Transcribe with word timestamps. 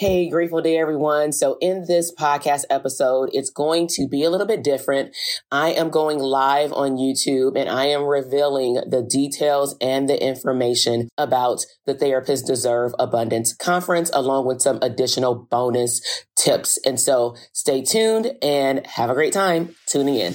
Hey, 0.00 0.30
grateful 0.30 0.62
day, 0.62 0.78
everyone. 0.78 1.30
So, 1.30 1.58
in 1.60 1.84
this 1.86 2.10
podcast 2.10 2.64
episode, 2.70 3.28
it's 3.34 3.50
going 3.50 3.86
to 3.88 4.08
be 4.08 4.24
a 4.24 4.30
little 4.30 4.46
bit 4.46 4.64
different. 4.64 5.14
I 5.52 5.72
am 5.72 5.90
going 5.90 6.18
live 6.18 6.72
on 6.72 6.96
YouTube 6.96 7.54
and 7.54 7.68
I 7.68 7.84
am 7.88 8.04
revealing 8.04 8.80
the 8.88 9.02
details 9.02 9.76
and 9.78 10.08
the 10.08 10.18
information 10.18 11.10
about 11.18 11.66
the 11.84 11.94
Therapists 11.94 12.46
Deserve 12.46 12.94
Abundance 12.98 13.52
Conference, 13.52 14.10
along 14.14 14.46
with 14.46 14.62
some 14.62 14.78
additional 14.80 15.34
bonus 15.34 16.00
tips. 16.34 16.78
And 16.86 16.98
so, 16.98 17.36
stay 17.52 17.82
tuned 17.82 18.32
and 18.40 18.86
have 18.86 19.10
a 19.10 19.14
great 19.14 19.34
time 19.34 19.74
tuning 19.86 20.14
in. 20.14 20.34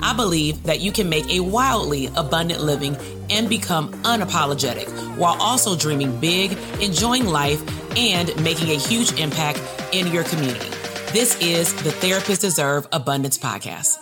I 0.00 0.12
believe 0.14 0.62
that 0.64 0.80
you 0.80 0.92
can 0.92 1.08
make 1.08 1.28
a 1.30 1.40
wildly 1.40 2.06
abundant 2.16 2.60
living 2.62 2.96
and 3.30 3.48
become 3.48 3.92
unapologetic 4.02 4.88
while 5.16 5.40
also 5.40 5.76
dreaming 5.76 6.18
big, 6.20 6.52
enjoying 6.80 7.26
life, 7.26 7.62
and 7.96 8.34
making 8.42 8.70
a 8.70 8.78
huge 8.78 9.12
impact 9.20 9.62
in 9.92 10.08
your 10.08 10.24
community. 10.24 10.68
This 11.12 11.40
is 11.40 11.72
the 11.84 11.90
Therapists 11.90 12.40
Deserve 12.40 12.88
Abundance 12.92 13.38
Podcast. 13.38 13.98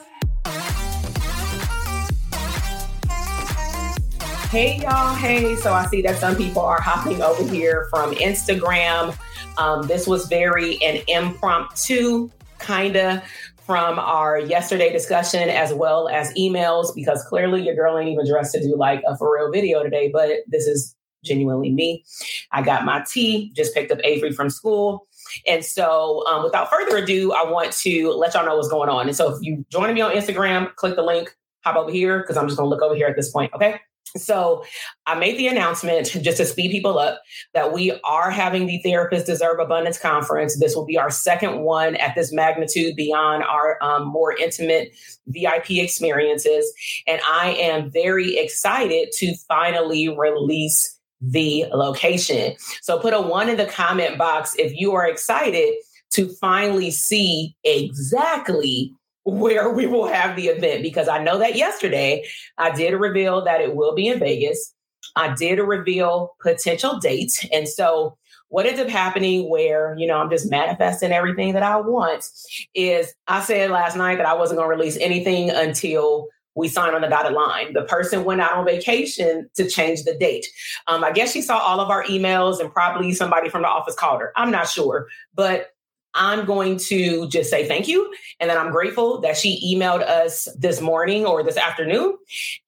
Hey, 4.48 4.80
y'all. 4.82 5.14
Hey, 5.14 5.56
so 5.56 5.72
I 5.72 5.86
see 5.86 6.02
that 6.02 6.18
some 6.18 6.36
people 6.36 6.62
are 6.62 6.80
hopping 6.80 7.22
over 7.22 7.42
here 7.50 7.86
from 7.90 8.14
Instagram. 8.14 9.16
Um, 9.58 9.86
this 9.86 10.06
was 10.06 10.26
very 10.26 10.82
an 10.82 11.02
impromptu 11.08 12.30
kind 12.58 12.96
of 12.96 13.22
from 13.72 13.98
our 13.98 14.38
yesterday 14.38 14.92
discussion 14.92 15.48
as 15.48 15.72
well 15.72 16.06
as 16.10 16.30
emails 16.34 16.94
because 16.94 17.24
clearly 17.24 17.62
your 17.62 17.74
girl 17.74 17.96
ain't 17.96 18.10
even 18.10 18.28
dressed 18.28 18.52
to 18.52 18.60
do 18.60 18.76
like 18.76 19.02
a 19.08 19.16
for 19.16 19.34
real 19.34 19.50
video 19.50 19.82
today, 19.82 20.10
but 20.12 20.40
this 20.46 20.66
is 20.66 20.94
genuinely 21.24 21.70
me. 21.70 22.04
I 22.50 22.60
got 22.60 22.84
my 22.84 23.02
tea, 23.10 23.50
just 23.56 23.72
picked 23.72 23.90
up 23.90 23.98
Avery 24.04 24.30
from 24.30 24.50
school. 24.50 25.06
And 25.46 25.64
so, 25.64 26.22
um, 26.26 26.44
without 26.44 26.68
further 26.68 26.98
ado, 26.98 27.32
I 27.32 27.50
want 27.50 27.72
to 27.78 28.10
let 28.10 28.34
y'all 28.34 28.44
know 28.44 28.56
what's 28.56 28.68
going 28.68 28.90
on. 28.90 29.06
And 29.06 29.16
so, 29.16 29.34
if 29.34 29.40
you're 29.40 29.64
joining 29.70 29.94
me 29.94 30.02
on 30.02 30.14
Instagram, 30.14 30.74
click 30.74 30.94
the 30.94 31.02
link, 31.02 31.34
hop 31.64 31.76
over 31.76 31.90
here 31.90 32.20
because 32.20 32.36
I'm 32.36 32.48
just 32.48 32.58
going 32.58 32.66
to 32.66 32.70
look 32.70 32.82
over 32.82 32.94
here 32.94 33.06
at 33.06 33.16
this 33.16 33.30
point. 33.30 33.54
Okay. 33.54 33.80
So 34.16 34.64
I 35.06 35.18
made 35.18 35.38
the 35.38 35.48
announcement 35.48 36.06
just 36.22 36.36
to 36.38 36.44
speed 36.44 36.70
people 36.70 36.98
up 36.98 37.20
that 37.54 37.72
we 37.72 37.92
are 38.04 38.30
having 38.30 38.66
the 38.66 38.80
Therapists 38.84 39.26
Deserve 39.26 39.58
Abundance 39.58 39.98
Conference. 39.98 40.58
This 40.58 40.74
will 40.74 40.84
be 40.84 40.98
our 40.98 41.10
second 41.10 41.60
one 41.60 41.96
at 41.96 42.14
this 42.14 42.32
magnitude 42.32 42.96
beyond 42.96 43.44
our 43.44 43.82
um, 43.82 44.06
more 44.06 44.36
intimate 44.36 44.92
VIP 45.26 45.72
experiences. 45.72 46.72
And 47.06 47.20
I 47.26 47.54
am 47.54 47.90
very 47.90 48.36
excited 48.36 49.12
to 49.14 49.34
finally 49.48 50.08
release 50.08 50.98
the 51.20 51.66
location. 51.72 52.54
So 52.82 52.98
put 52.98 53.14
a 53.14 53.20
one 53.20 53.48
in 53.48 53.56
the 53.56 53.66
comment 53.66 54.18
box 54.18 54.54
if 54.58 54.72
you 54.74 54.92
are 54.94 55.06
excited 55.06 55.74
to 56.10 56.28
finally 56.40 56.90
see 56.90 57.56
exactly 57.64 58.92
where 59.24 59.70
we 59.72 59.86
will 59.86 60.06
have 60.06 60.36
the 60.36 60.48
event 60.48 60.82
because 60.82 61.08
I 61.08 61.22
know 61.22 61.38
that 61.38 61.56
yesterday 61.56 62.24
I 62.58 62.70
did 62.70 62.92
reveal 62.94 63.44
that 63.44 63.60
it 63.60 63.74
will 63.76 63.94
be 63.94 64.08
in 64.08 64.18
Vegas. 64.18 64.74
I 65.16 65.34
did 65.34 65.58
reveal 65.58 66.34
potential 66.40 66.98
dates. 66.98 67.44
And 67.52 67.68
so 67.68 68.16
what 68.48 68.66
ends 68.66 68.80
up 68.80 68.88
happening 68.88 69.48
where, 69.48 69.96
you 69.98 70.06
know, 70.06 70.18
I'm 70.18 70.30
just 70.30 70.50
manifesting 70.50 71.12
everything 71.12 71.54
that 71.54 71.62
I 71.62 71.80
want 71.80 72.28
is 72.74 73.14
I 73.28 73.42
said 73.42 73.70
last 73.70 73.96
night 73.96 74.16
that 74.16 74.26
I 74.26 74.34
wasn't 74.34 74.58
going 74.58 74.70
to 74.70 74.76
release 74.76 74.98
anything 74.98 75.50
until 75.50 76.28
we 76.54 76.68
sign 76.68 76.94
on 76.94 77.00
the 77.00 77.08
dotted 77.08 77.32
line. 77.32 77.72
The 77.72 77.84
person 77.84 78.24
went 78.24 78.42
out 78.42 78.52
on 78.52 78.66
vacation 78.66 79.48
to 79.54 79.68
change 79.68 80.04
the 80.04 80.14
date. 80.14 80.46
Um, 80.86 81.02
I 81.02 81.12
guess 81.12 81.32
she 81.32 81.40
saw 81.40 81.58
all 81.58 81.80
of 81.80 81.88
our 81.88 82.04
emails 82.04 82.60
and 82.60 82.70
probably 82.70 83.12
somebody 83.14 83.48
from 83.48 83.62
the 83.62 83.68
office 83.68 83.94
called 83.94 84.20
her. 84.20 84.32
I'm 84.36 84.50
not 84.50 84.68
sure, 84.68 85.08
but 85.34 85.71
I'm 86.14 86.44
going 86.44 86.78
to 86.78 87.28
just 87.28 87.50
say 87.50 87.66
thank 87.66 87.88
you. 87.88 88.12
And 88.40 88.50
then 88.50 88.58
I'm 88.58 88.70
grateful 88.70 89.20
that 89.20 89.36
she 89.36 89.74
emailed 89.74 90.02
us 90.02 90.48
this 90.58 90.80
morning 90.80 91.24
or 91.24 91.42
this 91.42 91.56
afternoon. 91.56 92.16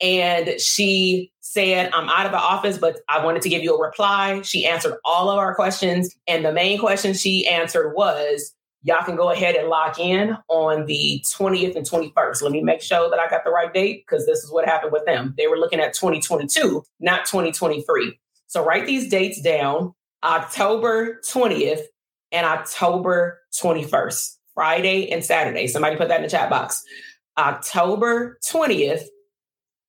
And 0.00 0.60
she 0.60 1.30
said, 1.40 1.90
I'm 1.92 2.08
out 2.08 2.26
of 2.26 2.32
the 2.32 2.38
office, 2.38 2.78
but 2.78 3.00
I 3.08 3.24
wanted 3.24 3.42
to 3.42 3.48
give 3.48 3.62
you 3.62 3.76
a 3.76 3.80
reply. 3.80 4.42
She 4.42 4.66
answered 4.66 4.96
all 5.04 5.30
of 5.30 5.38
our 5.38 5.54
questions. 5.54 6.14
And 6.26 6.44
the 6.44 6.52
main 6.52 6.78
question 6.78 7.14
she 7.14 7.46
answered 7.46 7.94
was, 7.94 8.54
y'all 8.82 9.04
can 9.04 9.16
go 9.16 9.30
ahead 9.30 9.56
and 9.56 9.68
lock 9.68 9.98
in 9.98 10.36
on 10.48 10.86
the 10.86 11.24
20th 11.26 11.74
and 11.74 11.86
21st. 11.88 12.42
Let 12.42 12.52
me 12.52 12.62
make 12.62 12.82
sure 12.82 13.08
that 13.10 13.18
I 13.18 13.28
got 13.28 13.44
the 13.44 13.50
right 13.50 13.72
date 13.72 14.04
because 14.06 14.26
this 14.26 14.44
is 14.44 14.52
what 14.52 14.66
happened 14.66 14.92
with 14.92 15.06
them. 15.06 15.34
They 15.36 15.46
were 15.46 15.56
looking 15.56 15.80
at 15.80 15.94
2022, 15.94 16.82
not 17.00 17.24
2023. 17.24 18.18
So 18.46 18.64
write 18.64 18.86
these 18.86 19.08
dates 19.08 19.40
down. 19.40 19.94
October 20.22 21.20
20th 21.28 21.82
and 22.34 22.44
October 22.44 23.40
21st, 23.62 24.36
Friday 24.54 25.10
and 25.10 25.24
Saturday. 25.24 25.68
Somebody 25.68 25.96
put 25.96 26.08
that 26.08 26.16
in 26.16 26.22
the 26.22 26.28
chat 26.28 26.50
box. 26.50 26.82
October 27.38 28.38
20th 28.44 29.04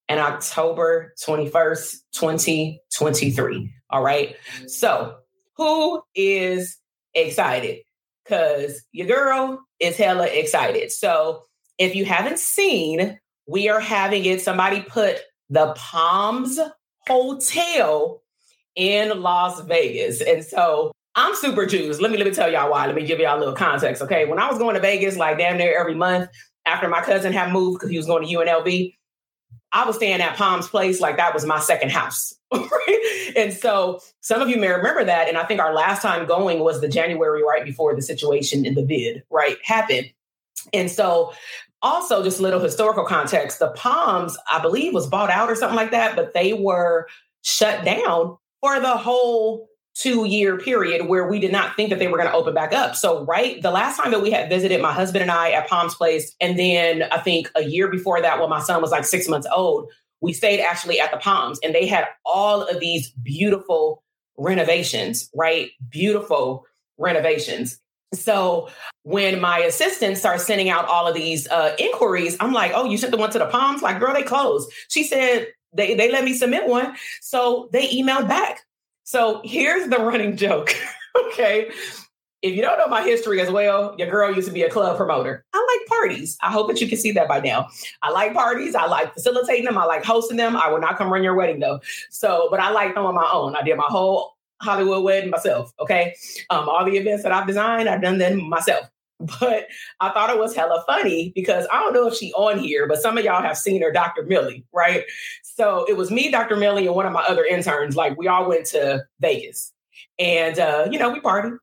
and 0.07 0.19
October 0.19 1.13
21st, 1.27 1.97
2023. 2.13 3.73
All 3.89 4.03
right. 4.03 4.35
So, 4.67 5.15
who 5.57 6.01
is 6.13 6.77
excited? 7.15 7.79
Because 8.23 8.83
your 8.91 9.07
girl 9.07 9.65
is 9.79 9.97
hella 9.97 10.27
excited. 10.27 10.91
So 10.91 11.43
if 11.77 11.95
you 11.95 12.05
haven't 12.05 12.39
seen, 12.39 13.19
we 13.47 13.69
are 13.69 13.79
having 13.79 14.25
it. 14.25 14.41
Somebody 14.41 14.81
put 14.81 15.17
the 15.49 15.73
Palms 15.77 16.59
Hotel 17.07 18.21
in 18.75 19.21
Las 19.21 19.61
Vegas. 19.61 20.21
And 20.21 20.43
so 20.43 20.91
I'm 21.15 21.35
super 21.35 21.65
juiced. 21.65 22.01
Let 22.01 22.11
me 22.11 22.17
let 22.17 22.27
me 22.27 22.33
tell 22.33 22.51
y'all 22.51 22.69
why. 22.69 22.85
Let 22.85 22.95
me 22.95 23.05
give 23.05 23.19
y'all 23.19 23.37
a 23.37 23.39
little 23.39 23.55
context. 23.55 24.01
Okay. 24.01 24.25
When 24.25 24.39
I 24.39 24.49
was 24.49 24.57
going 24.57 24.75
to 24.75 24.81
Vegas, 24.81 25.15
like 25.17 25.37
damn 25.37 25.57
near 25.57 25.79
every 25.79 25.95
month 25.95 26.29
after 26.65 26.89
my 26.89 27.01
cousin 27.01 27.31
had 27.31 27.53
moved 27.53 27.79
because 27.79 27.89
he 27.89 27.97
was 27.97 28.05
going 28.05 28.27
to 28.27 28.33
UNLV, 28.33 28.95
I 29.71 29.85
was 29.85 29.95
staying 29.95 30.21
at 30.21 30.35
Palms 30.35 30.67
Place 30.67 30.99
like 30.99 31.17
that 31.17 31.33
was 31.33 31.45
my 31.45 31.59
second 31.59 31.91
house. 31.91 32.33
and 33.35 33.53
so 33.53 33.99
some 34.21 34.41
of 34.41 34.49
you 34.49 34.57
may 34.57 34.69
remember 34.69 35.03
that. 35.03 35.27
And 35.27 35.37
I 35.37 35.45
think 35.45 35.59
our 35.59 35.73
last 35.73 36.01
time 36.01 36.25
going 36.25 36.59
was 36.59 36.81
the 36.81 36.87
January 36.87 37.43
right 37.43 37.63
before 37.63 37.95
the 37.95 38.01
situation 38.01 38.65
in 38.65 38.75
the 38.75 38.83
vid, 38.83 39.23
right, 39.29 39.57
happened. 39.63 40.11
And 40.73 40.89
so 40.89 41.33
also 41.81 42.23
just 42.23 42.39
a 42.39 42.41
little 42.41 42.59
historical 42.59 43.05
context, 43.05 43.59
the 43.59 43.69
Palms, 43.69 44.37
I 44.51 44.61
believe, 44.61 44.93
was 44.93 45.07
bought 45.07 45.29
out 45.29 45.49
or 45.49 45.55
something 45.55 45.75
like 45.75 45.91
that, 45.91 46.15
but 46.15 46.33
they 46.33 46.53
were 46.53 47.07
shut 47.41 47.85
down 47.85 48.37
for 48.61 48.79
the 48.79 48.97
whole 48.97 49.67
two 49.95 50.25
year 50.25 50.57
period 50.57 51.07
where 51.07 51.27
we 51.27 51.39
did 51.39 51.51
not 51.51 51.75
think 51.75 51.89
that 51.89 51.99
they 51.99 52.07
were 52.07 52.17
going 52.17 52.29
to 52.29 52.35
open 52.35 52.53
back 52.53 52.73
up. 52.73 52.95
So, 52.95 53.25
right, 53.25 53.61
the 53.61 53.71
last 53.71 53.97
time 53.97 54.11
that 54.11 54.21
we 54.21 54.29
had 54.29 54.49
visited 54.49 54.81
my 54.81 54.93
husband 54.93 55.21
and 55.21 55.31
I 55.31 55.51
at 55.51 55.67
Palms 55.67 55.95
Place, 55.95 56.35
and 56.41 56.59
then 56.59 57.03
I 57.03 57.19
think 57.19 57.49
a 57.55 57.63
year 57.63 57.87
before 57.87 58.21
that, 58.21 58.39
when 58.39 58.49
my 58.49 58.61
son 58.61 58.81
was 58.81 58.91
like 58.91 59.05
six 59.05 59.27
months 59.27 59.47
old, 59.55 59.89
we 60.21 60.33
stayed 60.33 60.61
actually 60.61 60.99
at 60.99 61.11
the 61.11 61.17
Palms 61.17 61.59
and 61.63 61.73
they 61.73 61.87
had 61.87 62.05
all 62.25 62.63
of 62.63 62.79
these 62.79 63.09
beautiful 63.11 64.03
renovations, 64.37 65.29
right? 65.33 65.71
Beautiful 65.89 66.65
renovations. 66.97 67.79
So 68.13 68.69
when 69.03 69.39
my 69.39 69.59
assistant 69.59 70.17
starts 70.17 70.45
sending 70.45 70.69
out 70.69 70.85
all 70.85 71.07
of 71.07 71.15
these 71.15 71.47
uh, 71.47 71.75
inquiries, 71.79 72.37
I'm 72.39 72.53
like, 72.53 72.71
oh, 72.73 72.85
you 72.85 72.97
sent 72.97 73.11
the 73.11 73.17
one 73.17 73.31
to 73.31 73.39
the 73.39 73.45
Palms? 73.45 73.81
Like, 73.81 73.99
girl, 73.99 74.13
they 74.13 74.23
closed. 74.23 74.71
She 74.89 75.03
said 75.03 75.47
they, 75.73 75.95
they 75.95 76.11
let 76.11 76.23
me 76.23 76.33
submit 76.33 76.67
one. 76.67 76.95
So 77.21 77.69
they 77.71 77.89
emailed 77.89 78.27
back. 78.27 78.61
So 79.05 79.39
here's 79.45 79.87
the 79.87 79.99
running 79.99 80.35
joke. 80.35 80.75
okay. 81.27 81.69
If 82.41 82.55
you 82.55 82.61
don't 82.61 82.77
know 82.77 82.87
my 82.87 83.03
history 83.03 83.39
as 83.39 83.49
well, 83.49 83.95
your 83.97 84.09
girl 84.09 84.33
used 84.33 84.47
to 84.47 84.53
be 84.53 84.63
a 84.63 84.69
club 84.69 84.97
promoter. 84.97 85.45
I 85.53 85.57
like 85.57 85.87
parties. 85.87 86.37
I 86.43 86.51
hope 86.51 86.67
that 86.67 86.81
you 86.81 86.87
can 86.87 86.97
see 86.97 87.11
that 87.13 87.27
by 87.27 87.39
now. 87.39 87.67
I 88.01 88.11
like 88.11 88.33
parties. 88.33 88.75
I 88.75 88.85
like 88.85 89.13
facilitating 89.13 89.65
them. 89.65 89.77
I 89.77 89.85
like 89.85 90.03
hosting 90.03 90.37
them. 90.37 90.55
I 90.55 90.69
will 90.69 90.79
not 90.79 90.97
come 90.97 91.11
run 91.11 91.23
your 91.23 91.35
wedding 91.35 91.59
though. 91.59 91.79
So, 92.09 92.47
but 92.51 92.59
I 92.59 92.71
like 92.71 92.95
them 92.95 93.05
on 93.05 93.15
my 93.15 93.29
own. 93.31 93.55
I 93.55 93.61
did 93.61 93.77
my 93.77 93.87
whole 93.87 94.35
Hollywood 94.61 95.03
wedding 95.03 95.29
myself. 95.29 95.71
Okay. 95.79 96.15
Um, 96.49 96.67
all 96.67 96.83
the 96.83 96.97
events 96.97 97.23
that 97.23 97.31
I've 97.31 97.47
designed, 97.47 97.87
I've 97.87 98.01
done 98.01 98.17
them 98.17 98.49
myself. 98.49 98.89
But 99.39 99.67
I 100.01 100.09
thought 100.09 100.29
it 100.29 100.37
was 100.37 100.53
hella 100.53 100.83
funny 100.85 101.31
because 101.33 101.65
I 101.71 101.79
don't 101.79 101.93
know 101.93 102.07
if 102.07 102.15
she 102.15 102.33
on 102.33 102.59
here, 102.59 102.85
but 102.85 103.01
some 103.01 103.17
of 103.17 103.23
y'all 103.23 103.41
have 103.41 103.57
seen 103.57 103.81
her, 103.81 103.89
Dr. 103.89 104.23
Millie, 104.23 104.65
right? 104.73 105.05
So 105.55 105.85
it 105.87 105.95
was 105.95 106.11
me, 106.11 106.29
Dr. 106.29 106.57
Millie, 106.57 106.85
and 106.85 106.95
one 106.95 107.05
of 107.05 107.13
my 107.13 107.23
other 107.23 107.45
interns. 107.45 107.95
Like 107.95 108.17
we 108.17 108.27
all 108.27 108.49
went 108.49 108.65
to 108.67 109.05
Vegas. 109.21 109.71
And 110.19 110.59
uh, 110.59 110.87
you 110.91 110.99
know, 110.99 111.09
we 111.09 111.21
partied. 111.21 111.57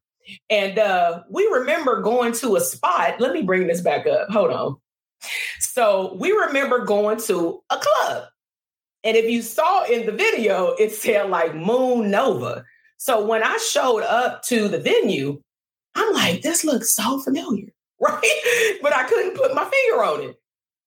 And 0.49 0.79
uh, 0.79 1.23
we 1.31 1.45
remember 1.53 2.01
going 2.01 2.33
to 2.35 2.57
a 2.57 2.61
spot. 2.61 3.21
Let 3.21 3.33
me 3.33 3.43
bring 3.43 3.67
this 3.67 3.83
back 3.83 4.07
up. 4.07 4.31
Hold 4.31 4.51
on. 4.51 4.77
So 5.61 6.17
we 6.19 6.33
remember 6.33 6.85
going 6.85 7.21
to 7.23 7.63
a 7.71 7.79
club. 7.79 8.25
And 9.05 9.17
if 9.17 9.29
you 9.29 9.43
saw 9.43 9.85
in 9.85 10.07
the 10.07 10.13
video, 10.13 10.69
it 10.79 10.93
said 10.93 11.29
like 11.29 11.55
Moon 11.55 12.11
Nova. 12.11 12.65
So 12.97 13.27
when 13.27 13.43
I 13.43 13.57
showed 13.57 14.05
up 14.05 14.43
to 14.45 14.69
the 14.69 14.79
venue, 14.79 15.43
I'm 15.95 16.15
like, 16.15 16.43
this 16.43 16.65
looks 16.65 16.95
so 16.95 17.19
familiar, 17.21 17.73
right? 18.01 18.79
But 18.81 18.95
I 18.95 19.05
couldn't 19.05 19.37
put 19.37 19.55
my 19.55 19.65
finger 19.69 20.05
on 20.05 20.23
it. 20.23 20.37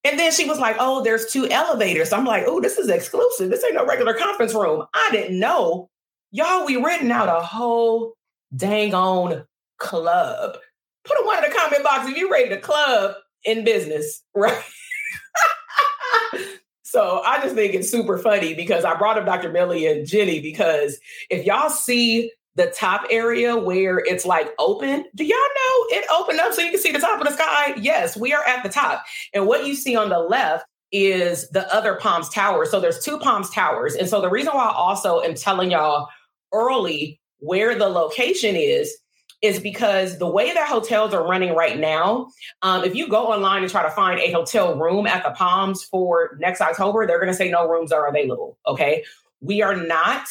And 0.06 0.20
then 0.20 0.32
she 0.32 0.48
was 0.48 0.60
like, 0.60 0.76
oh, 0.80 1.04
there's 1.04 1.26
two 1.26 1.48
elevators. 1.50 2.14
I'm 2.14 2.26
like, 2.26 2.44
oh, 2.46 2.62
this 2.62 2.78
is 2.78 2.90
exclusive. 2.90 3.50
This 3.50 3.64
ain't 3.64 3.74
no 3.74 3.86
regular 3.86 4.14
conference 4.14 4.54
room. 4.54 4.86
I 4.94 5.10
didn't 5.12 5.40
know. 5.40 5.90
Y'all, 6.32 6.66
we 6.66 6.78
renting 6.78 7.12
out 7.12 7.28
a 7.28 7.42
whole 7.42 8.14
dang 8.56 8.94
on 8.94 9.46
club. 9.80 10.58
Put 11.06 11.18
a 11.18 11.26
one 11.26 11.44
in 11.44 11.50
the 11.50 11.56
comment 11.56 11.84
box 11.84 12.08
if 12.08 12.18
you 12.18 12.32
ready 12.32 12.50
to 12.50 12.60
club 12.60 13.16
in 13.44 13.66
business, 13.66 14.22
right? 14.36 14.64
So 16.84 17.22
I 17.26 17.42
just 17.42 17.56
think 17.56 17.74
it's 17.74 17.92
super 17.92 18.18
funny 18.18 18.54
because 18.54 18.86
I 18.86 18.96
brought 18.96 19.18
up 19.18 19.26
Dr. 19.26 19.52
Millie 19.52 19.86
and 19.88 20.08
Jenny 20.08 20.40
because 20.40 20.98
if 21.30 21.46
y'all 21.46 21.70
see 21.70 22.32
the 22.56 22.68
top 22.68 23.06
area 23.10 23.56
where 23.56 24.00
it's 24.00 24.26
like 24.26 24.50
open, 24.60 25.06
do 25.14 25.26
y'all 25.26 25.38
know 25.38 25.98
it 25.98 26.06
opened 26.12 26.40
up 26.40 26.54
so 26.54 26.62
you 26.62 26.72
can 26.72 26.80
see 26.80 26.92
the 26.92 27.00
top 27.00 27.20
of 27.20 27.28
the 27.28 27.34
sky? 27.34 27.76
Yes, 27.78 28.16
we 28.16 28.34
are 28.34 28.44
at 28.46 28.64
the 28.64 28.70
top. 28.70 29.04
And 29.34 29.46
what 29.46 29.68
you 29.68 29.76
see 29.76 29.96
on 29.96 30.10
the 30.10 30.20
left 30.20 30.66
is 30.92 31.50
the 31.50 31.72
other 31.74 31.96
Palms 31.96 32.30
Tower. 32.30 32.66
So 32.66 32.80
there's 32.80 33.04
two 33.04 33.18
Palms 33.20 33.50
Towers. 33.50 33.96
And 33.96 34.08
so 34.08 34.22
the 34.22 34.30
reason 34.30 34.54
why 34.54 34.66
I 34.66 34.74
also 34.74 35.20
am 35.22 35.36
telling 35.36 35.72
y'all 35.72 36.08
early 36.54 37.20
where 37.40 37.78
the 37.78 37.90
location 37.90 38.56
is 38.56 38.96
is 39.42 39.60
because 39.60 40.18
the 40.18 40.28
way 40.28 40.54
that 40.54 40.68
hotels 40.68 41.14
are 41.14 41.28
running 41.28 41.54
right 41.54 41.78
now, 41.78 42.30
um, 42.62 42.84
if 42.84 42.96
you 42.96 43.08
go 43.10 43.28
online 43.28 43.62
and 43.62 43.72
try 43.72 43.84
to 43.84 43.92
find 43.92 44.20
a 44.20 44.32
hotel 44.32 44.78
room 44.78 45.06
at 45.06 45.24
the 45.24 45.32
Palms 45.32 45.84
for 45.84 46.38
next 46.40 46.62
October, 46.62 47.06
they're 47.06 47.20
going 47.20 47.32
to 47.32 47.38
say 47.38 47.52
no 47.52 47.68
rooms 47.68 47.92
are 47.92 48.08
available. 48.08 48.58
Okay. 48.66 49.04
We 49.42 49.62
are 49.62 49.76
not 49.76 50.28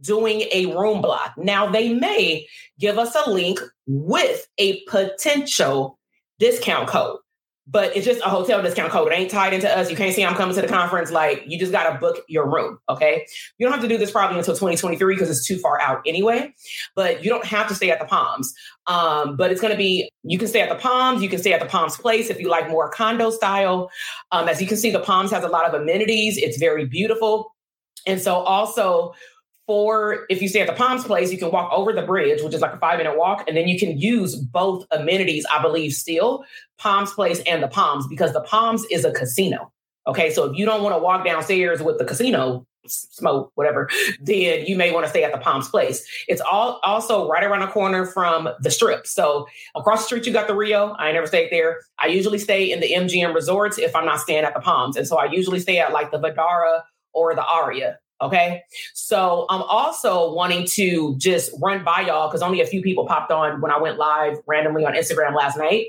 doing 0.00 0.42
a 0.52 0.66
room 0.66 1.00
block. 1.00 1.34
Now, 1.36 1.70
they 1.70 1.92
may 1.92 2.46
give 2.78 2.98
us 2.98 3.14
a 3.14 3.30
link 3.30 3.60
with 3.86 4.46
a 4.58 4.82
potential 4.84 5.98
discount 6.38 6.88
code 6.88 7.18
but 7.66 7.96
it's 7.96 8.06
just 8.06 8.20
a 8.20 8.28
hotel 8.28 8.62
discount 8.62 8.92
code. 8.92 9.10
It 9.10 9.14
ain't 9.14 9.30
tied 9.30 9.52
into 9.52 9.68
us. 9.76 9.90
You 9.90 9.96
can't 9.96 10.14
see 10.14 10.24
I'm 10.24 10.36
coming 10.36 10.54
to 10.54 10.62
the 10.62 10.68
conference. 10.68 11.10
Like 11.10 11.42
you 11.46 11.58
just 11.58 11.72
got 11.72 11.92
to 11.92 11.98
book 11.98 12.24
your 12.28 12.48
room. 12.48 12.78
Okay. 12.88 13.26
You 13.58 13.66
don't 13.66 13.72
have 13.72 13.82
to 13.82 13.88
do 13.88 13.98
this 13.98 14.10
probably 14.10 14.38
until 14.38 14.54
2023 14.54 15.14
because 15.14 15.28
it's 15.28 15.44
too 15.44 15.58
far 15.58 15.80
out 15.80 16.00
anyway, 16.06 16.54
but 16.94 17.24
you 17.24 17.30
don't 17.30 17.44
have 17.44 17.66
to 17.68 17.74
stay 17.74 17.90
at 17.90 17.98
the 17.98 18.04
Palms. 18.04 18.54
Um, 18.86 19.36
but 19.36 19.50
it's 19.50 19.60
going 19.60 19.72
to 19.72 19.76
be, 19.76 20.08
you 20.22 20.38
can 20.38 20.46
stay 20.46 20.60
at 20.60 20.68
the 20.68 20.76
Palms. 20.76 21.22
You 21.22 21.28
can 21.28 21.40
stay 21.40 21.52
at 21.52 21.60
the 21.60 21.66
Palms 21.66 21.96
place 21.96 22.30
if 22.30 22.38
you 22.38 22.48
like 22.48 22.70
more 22.70 22.88
condo 22.88 23.30
style. 23.30 23.90
Um, 24.30 24.48
as 24.48 24.60
you 24.60 24.68
can 24.68 24.76
see, 24.76 24.92
the 24.92 25.00
Palms 25.00 25.32
has 25.32 25.42
a 25.42 25.48
lot 25.48 25.66
of 25.66 25.80
amenities. 25.80 26.38
It's 26.38 26.58
very 26.58 26.84
beautiful. 26.84 27.52
And 28.06 28.20
so 28.20 28.34
also 28.36 29.12
for 29.66 30.26
if 30.30 30.40
you 30.40 30.48
stay 30.48 30.60
at 30.60 30.66
the 30.66 30.72
Palms 30.72 31.04
place, 31.04 31.32
you 31.32 31.38
can 31.38 31.50
walk 31.50 31.72
over 31.72 31.92
the 31.92 32.02
bridge, 32.02 32.42
which 32.42 32.54
is 32.54 32.60
like 32.60 32.74
a 32.74 32.78
five 32.78 32.98
minute 32.98 33.18
walk, 33.18 33.44
and 33.48 33.56
then 33.56 33.68
you 33.68 33.78
can 33.78 33.98
use 33.98 34.36
both 34.36 34.86
amenities, 34.90 35.44
I 35.50 35.60
believe, 35.60 35.92
still 35.92 36.44
Palms 36.78 37.12
Place 37.12 37.40
and 37.46 37.62
the 37.62 37.68
Palms, 37.68 38.06
because 38.06 38.32
the 38.32 38.42
Palms 38.42 38.84
is 38.90 39.04
a 39.04 39.12
casino. 39.12 39.72
Okay, 40.06 40.30
so 40.30 40.44
if 40.44 40.56
you 40.56 40.64
don't 40.64 40.82
want 40.82 40.94
to 40.94 41.02
walk 41.02 41.24
downstairs 41.24 41.82
with 41.82 41.98
the 41.98 42.04
casino 42.04 42.64
smoke, 42.86 43.50
whatever, 43.56 43.88
then 44.20 44.64
you 44.66 44.76
may 44.76 44.92
want 44.92 45.04
to 45.04 45.10
stay 45.10 45.24
at 45.24 45.32
the 45.32 45.38
Palms 45.38 45.68
Place. 45.68 46.06
It's 46.28 46.40
all 46.40 46.78
also 46.84 47.28
right 47.28 47.42
around 47.42 47.60
the 47.60 47.66
corner 47.66 48.06
from 48.06 48.48
the 48.60 48.70
Strip. 48.70 49.06
So 49.08 49.48
across 49.74 50.02
the 50.02 50.06
street, 50.06 50.26
you 50.26 50.32
got 50.32 50.46
the 50.46 50.54
Rio. 50.54 50.94
I 50.96 51.10
never 51.10 51.26
stayed 51.26 51.50
there. 51.50 51.80
I 51.98 52.06
usually 52.06 52.38
stay 52.38 52.70
in 52.70 52.78
the 52.78 52.92
MGM 52.92 53.34
resorts 53.34 53.78
if 53.78 53.96
I'm 53.96 54.06
not 54.06 54.20
staying 54.20 54.44
at 54.44 54.54
the 54.54 54.60
Palms, 54.60 54.96
and 54.96 55.08
so 55.08 55.18
I 55.18 55.24
usually 55.24 55.58
stay 55.58 55.80
at 55.80 55.92
like 55.92 56.12
the 56.12 56.18
Vdara 56.18 56.82
or 57.12 57.34
the 57.34 57.44
Aria. 57.44 57.98
Okay. 58.20 58.62
So 58.94 59.46
I'm 59.50 59.62
also 59.62 60.32
wanting 60.32 60.66
to 60.68 61.16
just 61.18 61.52
run 61.60 61.84
by 61.84 62.00
y'all 62.00 62.28
because 62.28 62.42
only 62.42 62.60
a 62.60 62.66
few 62.66 62.80
people 62.80 63.06
popped 63.06 63.30
on 63.30 63.60
when 63.60 63.70
I 63.70 63.78
went 63.78 63.98
live 63.98 64.38
randomly 64.46 64.86
on 64.86 64.94
Instagram 64.94 65.34
last 65.36 65.58
night. 65.58 65.88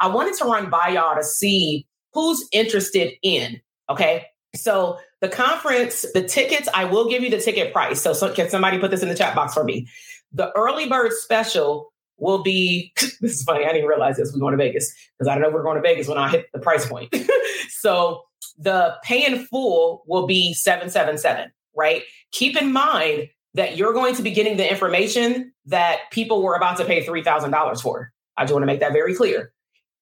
I 0.00 0.08
wanted 0.08 0.34
to 0.38 0.44
run 0.44 0.70
by 0.70 0.88
y'all 0.88 1.16
to 1.16 1.22
see 1.22 1.86
who's 2.14 2.48
interested 2.50 3.12
in. 3.22 3.60
Okay. 3.90 4.26
So 4.54 4.98
the 5.20 5.28
conference, 5.28 6.06
the 6.14 6.22
tickets, 6.22 6.66
I 6.72 6.84
will 6.84 7.10
give 7.10 7.22
you 7.22 7.28
the 7.28 7.40
ticket 7.40 7.74
price. 7.74 8.00
So, 8.00 8.14
so 8.14 8.32
can 8.32 8.48
somebody 8.48 8.78
put 8.78 8.90
this 8.90 9.02
in 9.02 9.08
the 9.08 9.14
chat 9.14 9.34
box 9.34 9.52
for 9.52 9.64
me? 9.64 9.86
The 10.32 10.50
early 10.56 10.88
bird 10.88 11.12
special 11.12 11.92
will 12.16 12.42
be 12.42 12.92
this 13.20 13.20
is 13.20 13.42
funny. 13.42 13.66
I 13.66 13.72
didn't 13.72 13.88
realize 13.88 14.16
this. 14.16 14.32
We're 14.32 14.40
going 14.40 14.52
to 14.52 14.58
Vegas 14.58 14.94
because 15.18 15.28
I 15.28 15.34
don't 15.34 15.42
know 15.42 15.50
we're 15.50 15.62
going 15.62 15.76
to 15.76 15.82
Vegas 15.82 16.08
when 16.08 16.16
I 16.16 16.30
hit 16.30 16.46
the 16.54 16.58
price 16.58 16.86
point. 16.86 17.14
so 17.68 18.22
the 18.58 18.96
pay 19.02 19.26
in 19.26 19.44
full 19.44 20.02
will 20.06 20.26
be 20.26 20.54
777 20.54 21.52
right? 21.76 22.02
Keep 22.32 22.60
in 22.60 22.72
mind 22.72 23.28
that 23.54 23.76
you're 23.76 23.92
going 23.92 24.14
to 24.14 24.22
be 24.22 24.30
getting 24.30 24.56
the 24.56 24.70
information 24.70 25.52
that 25.66 26.10
people 26.10 26.42
were 26.42 26.54
about 26.54 26.76
to 26.78 26.84
pay 26.84 27.04
$3,000 27.04 27.80
for. 27.80 28.12
I 28.36 28.44
just 28.44 28.52
want 28.52 28.62
to 28.62 28.66
make 28.66 28.80
that 28.80 28.92
very 28.92 29.14
clear. 29.14 29.52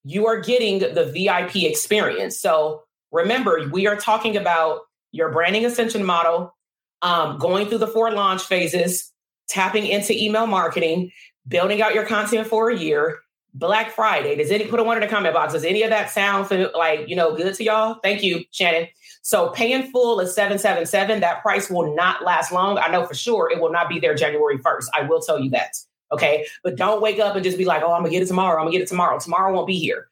You 0.04 0.26
are 0.26 0.40
getting 0.40 0.80
the 0.80 1.04
VIP 1.04 1.56
experience. 1.64 2.38
So 2.40 2.82
remember, 3.12 3.68
we 3.70 3.86
are 3.86 3.96
talking 3.96 4.36
about 4.36 4.80
your 5.12 5.30
branding 5.30 5.64
ascension 5.64 6.04
model, 6.04 6.54
um, 7.02 7.38
going 7.38 7.68
through 7.68 7.78
the 7.78 7.86
four 7.86 8.10
launch 8.10 8.42
phases, 8.42 9.12
tapping 9.48 9.86
into 9.86 10.12
email 10.12 10.46
marketing, 10.46 11.12
building 11.46 11.80
out 11.80 11.94
your 11.94 12.06
content 12.06 12.48
for 12.48 12.70
a 12.70 12.76
year, 12.76 13.18
Black 13.54 13.92
Friday. 13.92 14.34
Does 14.34 14.50
any 14.50 14.66
put 14.66 14.80
a 14.80 14.84
one 14.84 14.96
in 14.96 15.00
the 15.00 15.06
comment 15.06 15.34
box? 15.34 15.52
Does 15.52 15.64
any 15.64 15.82
of 15.84 15.90
that 15.90 16.10
sound 16.10 16.50
like 16.74 17.08
you 17.08 17.14
know 17.14 17.36
good 17.36 17.54
to 17.54 17.64
y'all? 17.64 18.00
Thank 18.02 18.22
you, 18.22 18.44
Shannon. 18.50 18.88
So 19.24 19.48
paying 19.48 19.90
full 19.90 20.20
is 20.20 20.34
777. 20.34 21.20
That 21.20 21.40
price 21.40 21.70
will 21.70 21.94
not 21.96 22.22
last 22.22 22.52
long. 22.52 22.76
I 22.76 22.88
know 22.88 23.06
for 23.06 23.14
sure 23.14 23.50
it 23.50 23.58
will 23.58 23.72
not 23.72 23.88
be 23.88 23.98
there 23.98 24.14
January 24.14 24.58
1st. 24.58 24.84
I 24.92 25.00
will 25.02 25.20
tell 25.20 25.40
you 25.40 25.48
that. 25.50 25.72
Okay. 26.12 26.46
But 26.62 26.76
don't 26.76 27.00
wake 27.00 27.18
up 27.18 27.34
and 27.34 27.42
just 27.42 27.56
be 27.56 27.64
like, 27.64 27.82
oh, 27.82 27.92
I'm 27.92 28.04
to 28.04 28.10
get 28.10 28.22
it 28.22 28.26
tomorrow. 28.26 28.60
I'm 28.60 28.66
to 28.66 28.72
get 28.72 28.82
it 28.82 28.88
tomorrow. 28.88 29.18
Tomorrow 29.18 29.54
won't 29.54 29.66
be 29.66 29.78
here. 29.78 30.08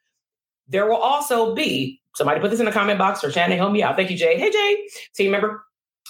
There 0.66 0.86
will 0.86 0.96
also 0.96 1.54
be 1.54 2.00
somebody 2.14 2.40
put 2.40 2.50
this 2.50 2.60
in 2.60 2.64
the 2.64 2.72
comment 2.72 2.98
box 2.98 3.22
or 3.22 3.30
Shannon, 3.30 3.58
help 3.58 3.72
me 3.72 3.82
out. 3.82 3.96
Thank 3.96 4.10
you, 4.10 4.16
Jay. 4.16 4.38
Hey, 4.38 4.50
Jay, 4.50 4.88
team 5.14 5.30
member. 5.30 5.62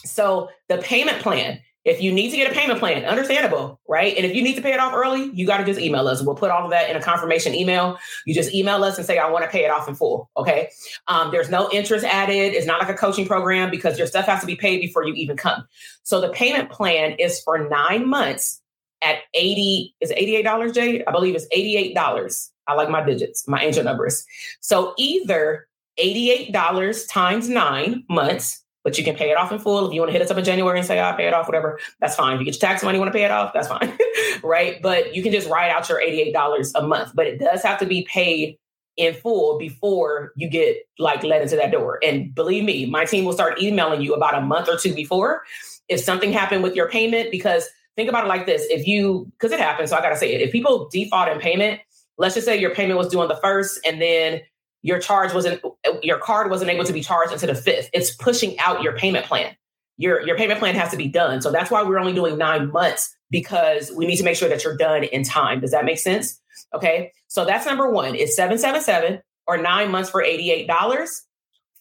So 0.05 0.49
the 0.69 0.79
payment 0.79 1.19
plan 1.19 1.59
if 1.85 2.01
you 2.01 2.13
need 2.13 2.31
to 2.31 2.37
get 2.37 2.51
a 2.51 2.55
payment 2.55 2.79
plan, 2.79 3.05
understandable, 3.05 3.81
right? 3.89 4.17
And 4.17 4.25
if 4.25 4.37
you 4.37 4.43
need 4.43 4.55
to 4.55 4.63
pay 4.63 4.73
it 4.73 4.79
off 4.79 4.95
early, 4.95 5.31
you 5.35 5.47
got 5.47 5.59
to 5.59 5.65
just 5.65 5.81
email 5.81 6.07
us. 6.07 6.23
We'll 6.23 6.37
put 6.37 6.51
all 6.51 6.65
of 6.65 6.71
that 6.71 6.89
in 6.89 6.97
a 6.97 7.03
confirmation 7.03 7.55
email. 7.55 7.99
You 8.25 8.35
just 8.35 8.55
email 8.55 8.85
us 8.85 8.99
and 8.99 9.07
say, 9.07 9.19
I 9.19 9.29
want 9.29 9.45
to 9.45 9.51
pay 9.51 9.65
it 9.65 9.71
off 9.71 9.89
in 9.89 9.97
full. 9.97 10.31
Okay. 10.37 10.71
Um, 11.09 11.33
there's 11.33 11.51
no 11.51 11.69
interest 11.73 12.05
added. 12.05 12.55
It's 12.55 12.67
not 12.67 12.81
like 12.81 12.89
a 12.89 12.95
coaching 12.95 13.27
program 13.27 13.71
because 13.71 13.99
your 13.99 14.07
stuff 14.07 14.27
has 14.27 14.41
to 14.41 14.47
be 14.47 14.55
paid 14.55 14.81
before 14.81 15.05
you 15.05 15.13
even 15.15 15.37
come. 15.37 15.67
So 16.05 16.21
the 16.21 16.31
payment 16.31 16.71
plan 16.71 17.13
is 17.19 17.41
for 17.41 17.59
nine 17.69 18.09
months 18.09 18.63
at 19.03 19.19
80, 19.35 19.97
is 20.01 20.13
$88, 20.13 20.75
Jade? 20.75 21.03
I 21.09 21.11
believe 21.11 21.35
it's 21.35 21.49
$88. 21.49 22.51
I 22.69 22.75
like 22.75 22.91
my 22.91 23.05
digits, 23.05 23.49
my 23.49 23.61
angel 23.61 23.83
numbers. 23.83 24.25
So 24.61 24.95
either 24.97 25.67
$88 25.99 27.09
times 27.09 27.49
nine 27.49 28.05
months 28.09 28.62
but 28.85 28.99
you 28.99 29.05
can 29.05 29.15
pay 29.15 29.31
it 29.31 29.37
off 29.37 29.53
in 29.53 29.59
full. 29.59 29.87
If 29.87 29.95
you 29.95 30.01
want 30.01 30.11
to 30.11 30.13
hit 30.13 30.23
us 30.23 30.31
up 30.31 30.39
in 30.39 30.45
January 30.45 30.79
and 30.79 30.87
say, 30.87 30.99
I'll 30.99 31.17
pay 31.17 31.27
it 31.27 31.35
off, 31.35 31.47
whatever, 31.47 31.79
that's 32.01 32.17
fine. 32.17 32.35
If 32.35 32.41
you 32.41 32.45
get 32.45 32.55
your 32.55 32.69
tax 32.69 32.83
money, 32.83 32.97
you 32.97 33.01
want 33.01 33.13
to 33.13 33.17
pay 33.17 33.25
it 33.25 33.31
off, 33.31 33.53
that's 33.53 33.69
fine. 33.69 33.97
right. 34.43 34.81
But 34.83 35.15
you 35.15 35.23
can 35.23 35.33
just 35.33 35.49
write 35.49 35.71
out 35.71 35.89
your 35.89 36.01
$88 36.01 36.73
a 36.75 36.83
month, 36.83 37.13
but 37.15 37.27
it 37.27 37.39
does 37.39 37.63
have 37.63 37.79
to 37.79 37.87
be 37.87 38.07
paid 38.11 38.59
in 38.97 39.15
full 39.15 39.59
before 39.59 40.33
you 40.37 40.49
get 40.49 40.77
like 40.99 41.23
let 41.23 41.43
into 41.43 41.57
that 41.57 41.73
door. 41.73 41.99
And 42.03 42.35
believe 42.35 42.65
me, 42.65 42.87
my 42.87 43.05
team 43.05 43.25
will 43.25 43.33
start 43.33 43.61
emailing 43.61 44.03
you 44.03 44.15
about 44.15 44.35
a 44.35 44.41
month 44.41 44.69
or 44.69 44.77
two 44.77 44.95
before 44.95 45.43
if 45.89 46.01
something 46.01 46.33
happened 46.33 46.63
with 46.63 46.75
your 46.75 46.89
payment. 46.89 47.31
Because 47.31 47.69
think 47.97 48.09
about 48.09 48.25
it 48.25 48.29
like 48.29 48.47
this 48.47 48.67
if 48.69 48.87
you, 48.87 49.31
because 49.33 49.53
it 49.53 49.61
happens, 49.61 49.91
so 49.91 49.97
I 49.97 50.03
got 50.03 50.11
to 50.11 50.17
say 50.17 50.35
it, 50.35 50.41
if 50.41 50.53
people 50.53 50.89
default 50.91 51.29
in 51.29 51.39
payment, 51.39 51.81
let's 52.19 52.35
just 52.35 52.47
say 52.47 52.59
your 52.59 52.75
payment 52.75 52.99
was 52.99 53.09
due 53.09 53.21
on 53.21 53.29
the 53.29 53.37
first 53.37 53.81
and 53.85 54.01
then 54.01 54.43
your 54.83 54.99
charge 54.99 55.33
wasn't 55.33 55.63
your 56.03 56.19
card 56.19 56.51
wasn't 56.51 56.71
able 56.71 56.85
to 56.85 56.93
be 56.93 57.03
charged 57.03 57.33
until 57.33 57.49
the 57.49 57.55
fifth. 57.55 57.89
It's 57.93 58.15
pushing 58.15 58.59
out 58.59 58.83
your 58.83 58.97
payment 58.97 59.27
plan. 59.27 59.57
Your 59.97 60.27
your 60.27 60.37
payment 60.37 60.59
plan 60.59 60.75
has 60.75 60.91
to 60.91 60.97
be 60.97 61.09
done. 61.09 61.41
So 61.41 61.51
that's 61.51 61.71
why 61.71 61.83
we're 61.83 61.99
only 61.99 62.13
doing 62.13 62.37
nine 62.37 62.71
months 62.71 63.15
because 63.31 63.91
we 63.97 64.07
need 64.07 64.17
to 64.17 64.25
make 64.25 64.37
sure 64.37 64.49
that 64.49 64.65
you're 64.65 64.77
done 64.77 65.05
in 65.05 65.23
time. 65.23 65.61
Does 65.61 65.71
that 65.71 65.85
make 65.85 65.99
sense? 65.99 66.41
Okay. 66.75 67.13
So 67.29 67.45
that's 67.45 67.65
number 67.67 67.91
one. 67.91 68.15
It's 68.15 68.37
777 68.37 69.23
or 69.47 69.57
nine 69.57 69.91
months 69.91 70.11
for 70.11 70.23
$88 70.23 70.69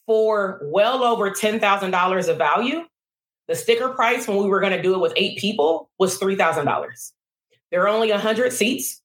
for 0.05 0.61
well 0.63 1.03
over 1.03 1.29
$10,000 1.29 2.27
of 2.27 2.37
value. 2.37 2.85
The 3.47 3.55
sticker 3.55 3.89
price 3.89 4.27
when 4.27 4.37
we 4.37 4.47
were 4.47 4.61
going 4.61 4.73
to 4.73 4.81
do 4.81 4.93
it 4.93 4.99
with 4.99 5.13
eight 5.15 5.37
people 5.37 5.89
was 5.99 6.17
$3,000. 6.17 7.11
There 7.69 7.83
are 7.83 7.87
only 7.87 8.11
100 8.11 8.53
seats. 8.53 9.00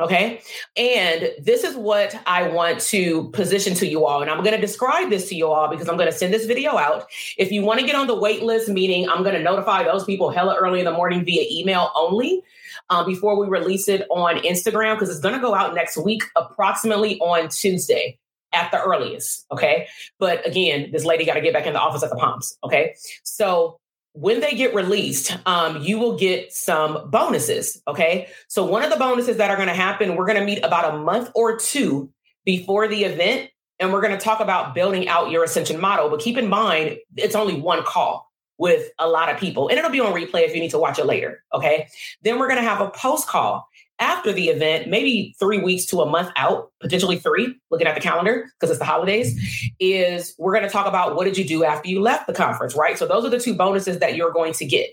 Okay. 0.00 0.40
And 0.76 1.30
this 1.38 1.62
is 1.62 1.76
what 1.76 2.20
I 2.26 2.48
want 2.48 2.80
to 2.80 3.30
position 3.30 3.74
to 3.74 3.86
you 3.86 4.06
all. 4.06 4.22
And 4.22 4.30
I'm 4.30 4.42
going 4.42 4.54
to 4.54 4.60
describe 4.60 5.08
this 5.08 5.28
to 5.28 5.36
you 5.36 5.46
all 5.46 5.68
because 5.68 5.88
I'm 5.88 5.96
going 5.96 6.10
to 6.10 6.16
send 6.16 6.34
this 6.34 6.46
video 6.46 6.76
out. 6.76 7.06
If 7.38 7.52
you 7.52 7.62
want 7.62 7.78
to 7.78 7.86
get 7.86 7.94
on 7.94 8.08
the 8.08 8.16
wait 8.16 8.42
list, 8.42 8.68
meaning 8.68 9.08
I'm 9.08 9.22
going 9.22 9.36
to 9.36 9.42
notify 9.42 9.84
those 9.84 10.04
people 10.04 10.30
hella 10.30 10.56
early 10.56 10.80
in 10.80 10.84
the 10.84 10.92
morning 10.92 11.24
via 11.24 11.44
email 11.48 11.92
only 11.94 12.42
um, 12.90 13.06
before 13.06 13.38
we 13.38 13.46
release 13.46 13.86
it 13.86 14.04
on 14.10 14.38
Instagram, 14.38 14.96
because 14.96 15.10
it's 15.10 15.20
going 15.20 15.34
to 15.36 15.40
go 15.40 15.54
out 15.54 15.76
next 15.76 15.96
week, 15.96 16.24
approximately 16.34 17.20
on 17.20 17.48
Tuesday 17.48 18.18
at 18.52 18.72
the 18.72 18.82
earliest. 18.82 19.46
Okay. 19.52 19.86
But 20.18 20.44
again, 20.44 20.90
this 20.90 21.04
lady 21.04 21.24
got 21.24 21.34
to 21.34 21.40
get 21.40 21.52
back 21.52 21.66
in 21.66 21.72
the 21.72 21.80
office 21.80 22.02
at 22.02 22.10
the 22.10 22.16
Palms. 22.16 22.58
Okay. 22.64 22.96
So 23.22 23.78
when 24.14 24.40
they 24.40 24.52
get 24.52 24.74
released, 24.74 25.36
um, 25.44 25.82
you 25.82 25.98
will 25.98 26.16
get 26.16 26.52
some 26.52 27.10
bonuses. 27.10 27.82
Okay. 27.86 28.28
So, 28.48 28.64
one 28.64 28.84
of 28.84 28.90
the 28.90 28.96
bonuses 28.96 29.36
that 29.36 29.50
are 29.50 29.56
going 29.56 29.68
to 29.68 29.74
happen, 29.74 30.14
we're 30.16 30.26
going 30.26 30.38
to 30.38 30.44
meet 30.44 30.64
about 30.64 30.94
a 30.94 30.98
month 30.98 31.30
or 31.34 31.58
two 31.58 32.10
before 32.44 32.86
the 32.86 33.04
event, 33.04 33.50
and 33.80 33.92
we're 33.92 34.00
going 34.00 34.16
to 34.16 34.24
talk 34.24 34.40
about 34.40 34.74
building 34.74 35.08
out 35.08 35.30
your 35.30 35.42
ascension 35.42 35.80
model. 35.80 36.08
But 36.08 36.20
keep 36.20 36.38
in 36.38 36.48
mind, 36.48 36.98
it's 37.16 37.34
only 37.34 37.60
one 37.60 37.82
call 37.82 38.30
with 38.56 38.88
a 39.00 39.08
lot 39.08 39.30
of 39.30 39.38
people, 39.38 39.68
and 39.68 39.78
it'll 39.78 39.90
be 39.90 40.00
on 40.00 40.12
replay 40.12 40.42
if 40.42 40.54
you 40.54 40.60
need 40.60 40.70
to 40.70 40.78
watch 40.78 41.00
it 41.00 41.06
later. 41.06 41.42
Okay. 41.52 41.88
Then 42.22 42.38
we're 42.38 42.48
going 42.48 42.62
to 42.62 42.68
have 42.68 42.80
a 42.80 42.90
post 42.90 43.26
call 43.26 43.68
after 43.98 44.32
the 44.32 44.48
event, 44.48 44.88
maybe 44.88 45.34
three 45.38 45.58
weeks 45.58 45.86
to 45.86 46.00
a 46.00 46.06
month 46.06 46.30
out, 46.36 46.72
potentially 46.80 47.18
three, 47.18 47.56
looking 47.70 47.86
at 47.86 47.94
the 47.94 48.00
calendar 48.00 48.50
because 48.58 48.70
it's 48.70 48.78
the 48.78 48.84
holidays, 48.84 49.72
is 49.78 50.34
we're 50.38 50.52
going 50.52 50.64
to 50.64 50.70
talk 50.70 50.86
about 50.86 51.14
what 51.14 51.24
did 51.24 51.38
you 51.38 51.44
do 51.44 51.64
after 51.64 51.88
you 51.88 52.00
left 52.00 52.26
the 52.26 52.32
conference, 52.32 52.74
right? 52.74 52.98
So 52.98 53.06
those 53.06 53.24
are 53.24 53.30
the 53.30 53.38
two 53.38 53.54
bonuses 53.54 54.00
that 54.00 54.16
you're 54.16 54.32
going 54.32 54.52
to 54.54 54.64
get. 54.64 54.90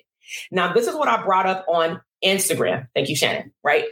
Now, 0.51 0.73
this 0.73 0.87
is 0.87 0.95
what 0.95 1.07
I 1.07 1.23
brought 1.23 1.47
up 1.47 1.65
on 1.67 2.01
Instagram. 2.23 2.87
Thank 2.93 3.09
you, 3.09 3.15
Shannon, 3.15 3.51
right? 3.63 3.85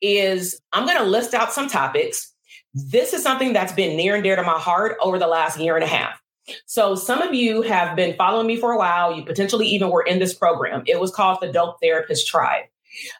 Is 0.00 0.60
I'm 0.72 0.84
going 0.84 0.98
to 0.98 1.04
list 1.04 1.34
out 1.34 1.52
some 1.52 1.68
topics. 1.68 2.32
This 2.74 3.12
is 3.12 3.22
something 3.22 3.52
that's 3.52 3.72
been 3.72 3.96
near 3.96 4.14
and 4.14 4.24
dear 4.24 4.36
to 4.36 4.42
my 4.42 4.58
heart 4.58 4.96
over 5.00 5.18
the 5.18 5.26
last 5.26 5.58
year 5.58 5.76
and 5.76 5.84
a 5.84 5.88
half. 5.88 6.20
So, 6.66 6.94
some 6.94 7.22
of 7.22 7.34
you 7.34 7.62
have 7.62 7.96
been 7.96 8.14
following 8.16 8.46
me 8.46 8.56
for 8.56 8.72
a 8.72 8.78
while. 8.78 9.16
You 9.16 9.24
potentially 9.24 9.66
even 9.68 9.90
were 9.90 10.02
in 10.02 10.18
this 10.18 10.34
program. 10.34 10.84
It 10.86 11.00
was 11.00 11.10
called 11.10 11.38
the 11.40 11.50
Dope 11.50 11.78
Therapist 11.80 12.28
Tribe. 12.28 12.64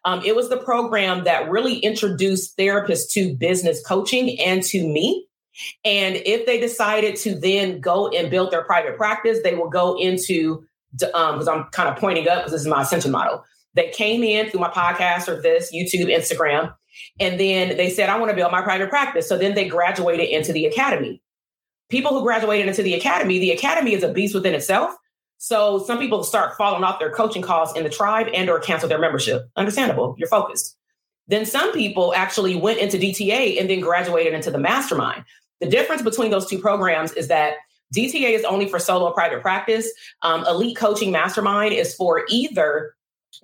Um, 0.05 0.23
it 0.25 0.35
was 0.35 0.49
the 0.49 0.57
program 0.57 1.25
that 1.25 1.51
really 1.51 1.79
introduced 1.79 2.57
therapists 2.57 3.11
to 3.13 3.35
business 3.35 3.85
coaching 3.87 4.41
and 4.41 4.63
to 4.65 4.87
me. 4.87 5.27
And 5.85 6.17
if 6.17 6.47
they 6.47 6.61
decided 6.61 7.17
to 7.17 7.35
then 7.35 7.81
go 7.81 8.09
and 8.09 8.31
build 8.31 8.51
their 8.51 8.65
private 8.65 8.97
practice, 8.97 9.41
they 9.43 9.55
will 9.55 9.71
go 9.71 9.99
into, 9.99 10.65
because 10.93 11.49
um, 11.49 11.49
I'm 11.49 11.65
kind 11.71 11.89
of 11.89 11.97
pointing 11.97 12.29
up 12.29 12.41
because 12.41 12.53
this 12.53 12.61
is 12.61 12.67
my 12.67 12.83
ascension 12.83 13.11
model. 13.11 13.43
They 13.75 13.91
came 13.91 14.23
in 14.23 14.51
through 14.51 14.61
my 14.61 14.71
podcast 14.71 15.29
or 15.29 15.41
this, 15.41 15.75
YouTube, 15.75 16.15
Instagram, 16.15 16.75
and 17.21 17.39
then 17.39 17.77
they 17.77 17.91
said, 17.91 18.09
I 18.09 18.19
want 18.19 18.31
to 18.31 18.37
build 18.37 18.53
my 18.53 18.63
private 18.63 18.89
practice. 18.89 19.29
So 19.29 19.37
then 19.37 19.55
they 19.55 19.69
graduated 19.69 20.29
into 20.29 20.53
the 20.53 20.67
academy. 20.67 21.23
People 21.89 22.13
who 22.13 22.23
graduated 22.23 22.69
into 22.69 22.83
the 22.83 22.95
academy, 22.95 23.39
the 23.39 23.53
academy 23.53 23.93
is 23.93 24.03
a 24.03 24.13
beast 24.13 24.35
within 24.35 24.55
itself. 24.55 24.95
So 25.39 25.79
some 25.85 25.99
people 25.99 26.25
start 26.25 26.57
falling 26.57 26.85
off 26.85 26.99
their 26.99 27.11
coaching 27.11 27.43
calls 27.43 27.77
in 27.77 27.85
the 27.85 27.91
tribe 27.91 28.29
and 28.33 28.49
or 28.49 28.59
cancel 28.59 28.89
their 28.89 28.99
membership. 28.99 29.49
Understandable. 29.57 30.15
You're 30.19 30.29
focused. 30.29 30.77
Then 31.29 31.45
some 31.45 31.73
people 31.73 32.15
actually 32.15 32.55
went 32.55 32.79
into 32.79 32.97
DTA 32.97 33.61
and 33.61 33.69
then 33.69 33.81
graduated 33.81 34.33
into 34.33 34.51
the 34.51 34.59
mastermind. 34.59 35.25
The 35.61 35.69
difference 35.69 36.03
between 36.03 36.31
those 36.31 36.49
two 36.49 36.59
programs 36.59 37.13
is 37.13 37.29
that 37.29 37.55
DTA 37.95 38.31
is 38.31 38.45
only 38.45 38.69
for 38.69 38.79
solo 38.79 39.13
private 39.13 39.43
practice. 39.43 39.91
Um, 40.23 40.45
Elite 40.47 40.77
Coaching 40.77 41.11
Mastermind 41.11 41.73
is 41.73 41.95
for 41.95 42.25
either 42.29 42.95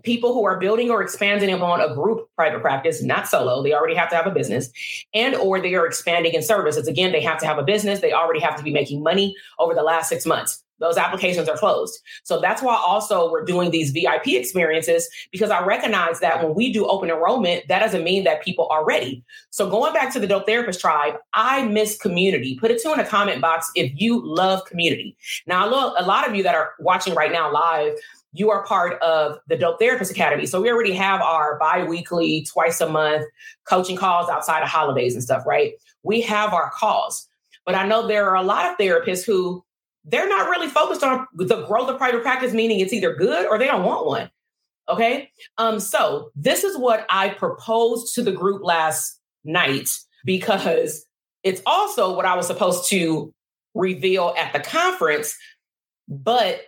people 0.03 0.33
who 0.33 0.45
are 0.45 0.59
building 0.59 0.91
or 0.91 1.03
expanding 1.03 1.53
upon 1.53 1.81
a 1.81 1.95
group 1.95 2.29
private 2.37 2.61
practice, 2.61 3.03
not 3.03 3.29
solo. 3.29 3.63
They 3.63 3.73
already 3.73 3.95
have 3.95 4.11
to 4.11 4.17
have 4.17 4.27
a 4.27 4.31
business, 4.31 4.71
and 5.15 5.35
or 5.35 5.61
they 5.61 5.75
are 5.75 5.87
expanding 5.87 6.33
in 6.33 6.43
services. 6.43 6.89
Again, 6.89 7.13
they 7.13 7.21
have 7.21 7.39
to 7.39 7.47
have 7.47 7.59
a 7.59 7.63
business. 7.63 8.01
They 8.01 8.13
already 8.13 8.41
have 8.41 8.57
to 8.57 8.63
be 8.63 8.73
making 8.73 9.03
money 9.03 9.35
over 9.59 9.75
the 9.75 9.83
last 9.83 10.09
six 10.09 10.25
months 10.27 10.63
those 10.83 10.99
applications 10.99 11.49
are 11.49 11.57
closed. 11.57 11.99
So 12.25 12.41
that's 12.41 12.61
why 12.61 12.75
also 12.75 13.31
we're 13.31 13.45
doing 13.45 13.71
these 13.71 13.93
VIP 13.93 14.29
experiences 14.29 15.09
because 15.31 15.51
I 15.51 15.65
recognize 15.65 16.19
that 16.21 16.43
when 16.43 16.55
we 16.55 16.73
do 16.73 16.87
open 16.87 17.09
enrollment, 17.09 17.69
that 17.69 17.79
doesn't 17.79 18.03
mean 18.03 18.25
that 18.25 18.43
people 18.43 18.67
are 18.69 18.85
ready. 18.85 19.25
So 19.51 19.71
going 19.71 19.93
back 19.95 20.13
to 20.13 20.21
the 20.21 20.27
Dope 20.27 20.45
Therapist 20.45 20.81
Tribe, 20.81 21.15
I 21.35 21.65
miss 21.65 21.97
community. 21.97 22.59
Put 22.59 22.73
it 22.73 22.83
two 22.83 22.93
in 22.93 22.99
a 22.99 23.07
comment 23.07 23.41
box 23.41 23.71
if 23.77 23.93
you 23.95 24.21
love 24.23 24.65
community. 24.67 25.17
Now, 25.47 25.69
a 25.69 26.03
lot 26.05 26.29
of 26.29 26.35
you 26.35 26.43
that 26.43 26.57
are 26.57 26.73
watching 26.81 27.15
right 27.15 27.31
now 27.31 27.51
live, 27.53 27.95
you 28.33 28.51
are 28.51 28.65
part 28.65 29.01
of 29.03 29.39
the 29.47 29.57
Dope 29.57 29.79
Therapist 29.79 30.11
Academy. 30.11 30.47
So 30.47 30.61
we 30.61 30.71
already 30.71 30.95
have 30.95 31.21
our 31.21 31.59
bi-weekly, 31.59 32.45
twice 32.51 32.81
a 32.81 32.89
month 32.89 33.25
coaching 33.65 33.97
calls 33.97 34.29
outside 34.29 34.63
of 34.63 34.69
holidays 34.69 35.15
and 35.15 35.23
stuff, 35.23 35.47
right? 35.47 35.75
We 36.03 36.23
have 36.23 36.53
our 36.53 36.71
calls. 36.71 37.29
But 37.65 37.77
I 37.77 37.87
know 37.87 38.09
there 38.09 38.29
are 38.29 38.37
a 38.37 38.43
lot 38.43 38.69
of 38.69 38.77
therapists 38.79 39.25
who 39.25 39.65
they're 40.05 40.29
not 40.29 40.51
really 40.51 40.69
focused 40.69 41.03
on 41.03 41.27
the 41.35 41.65
growth 41.67 41.89
of 41.89 41.99
private 41.99 42.23
practice, 42.23 42.53
meaning 42.53 42.81
it's 42.81 42.93
either 42.93 43.15
good 43.15 43.47
or 43.47 43.59
they 43.59 43.67
don't 43.67 43.85
want 43.85 44.07
one. 44.07 44.31
Okay. 44.89 45.31
Um, 45.59 45.79
so 45.79 46.31
this 46.35 46.65
is 46.65 46.77
what 46.77 47.07
I 47.09 47.31
proposed 47.31 48.15
to 48.15 48.23
the 48.23 48.33
group 48.33 48.63
last 48.65 49.21
night 49.45 49.89
because 50.25 51.05
it's 51.43 51.63
also 51.67 52.15
what 52.17 52.25
I 52.25 52.37
was 52.37 52.47
supposed 52.47 52.89
to 52.91 53.33
reveal 53.75 54.35
at 54.37 54.53
the 54.53 54.61
conference, 54.61 55.37
but 56.09 56.63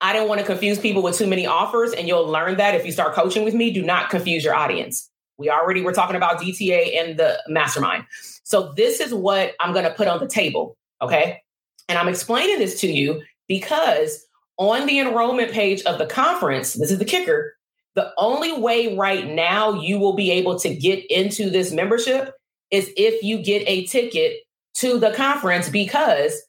I 0.00 0.12
didn't 0.12 0.28
want 0.28 0.40
to 0.40 0.46
confuse 0.46 0.78
people 0.78 1.02
with 1.02 1.16
too 1.16 1.26
many 1.26 1.46
offers. 1.46 1.92
And 1.92 2.06
you'll 2.08 2.26
learn 2.26 2.56
that 2.56 2.74
if 2.74 2.84
you 2.84 2.92
start 2.92 3.14
coaching 3.14 3.44
with 3.44 3.54
me, 3.54 3.72
do 3.72 3.82
not 3.82 4.10
confuse 4.10 4.44
your 4.44 4.54
audience. 4.54 5.10
We 5.38 5.48
already 5.50 5.80
were 5.80 5.92
talking 5.92 6.16
about 6.16 6.40
DTA 6.40 6.96
and 7.00 7.18
the 7.18 7.40
mastermind. 7.48 8.04
So 8.44 8.72
this 8.76 9.00
is 9.00 9.14
what 9.14 9.54
I'm 9.58 9.72
going 9.72 9.84
to 9.84 9.90
put 9.90 10.06
on 10.06 10.20
the 10.20 10.28
table. 10.28 10.76
Okay. 11.00 11.40
And 11.88 11.98
I'm 11.98 12.08
explaining 12.08 12.58
this 12.58 12.80
to 12.80 12.90
you 12.90 13.22
because 13.48 14.26
on 14.56 14.86
the 14.86 14.98
enrollment 14.98 15.52
page 15.52 15.82
of 15.82 15.98
the 15.98 16.06
conference, 16.06 16.74
this 16.74 16.90
is 16.90 16.98
the 16.98 17.04
kicker, 17.04 17.54
the 17.94 18.12
only 18.18 18.52
way 18.52 18.96
right 18.96 19.28
now 19.28 19.80
you 19.80 19.98
will 19.98 20.14
be 20.14 20.30
able 20.30 20.58
to 20.60 20.74
get 20.74 21.04
into 21.10 21.50
this 21.50 21.72
membership 21.72 22.34
is 22.70 22.90
if 22.96 23.22
you 23.22 23.42
get 23.42 23.62
a 23.66 23.86
ticket 23.86 24.38
to 24.74 24.98
the 24.98 25.12
conference 25.12 25.68
because 25.68 26.40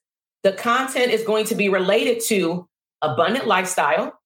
the 0.44 0.54
content 0.54 1.12
is 1.12 1.24
going 1.24 1.46
to 1.46 1.56
be 1.56 1.70
related 1.70 2.22
to 2.28 2.68
abundant 3.02 3.48
lifestyle, 3.48 4.20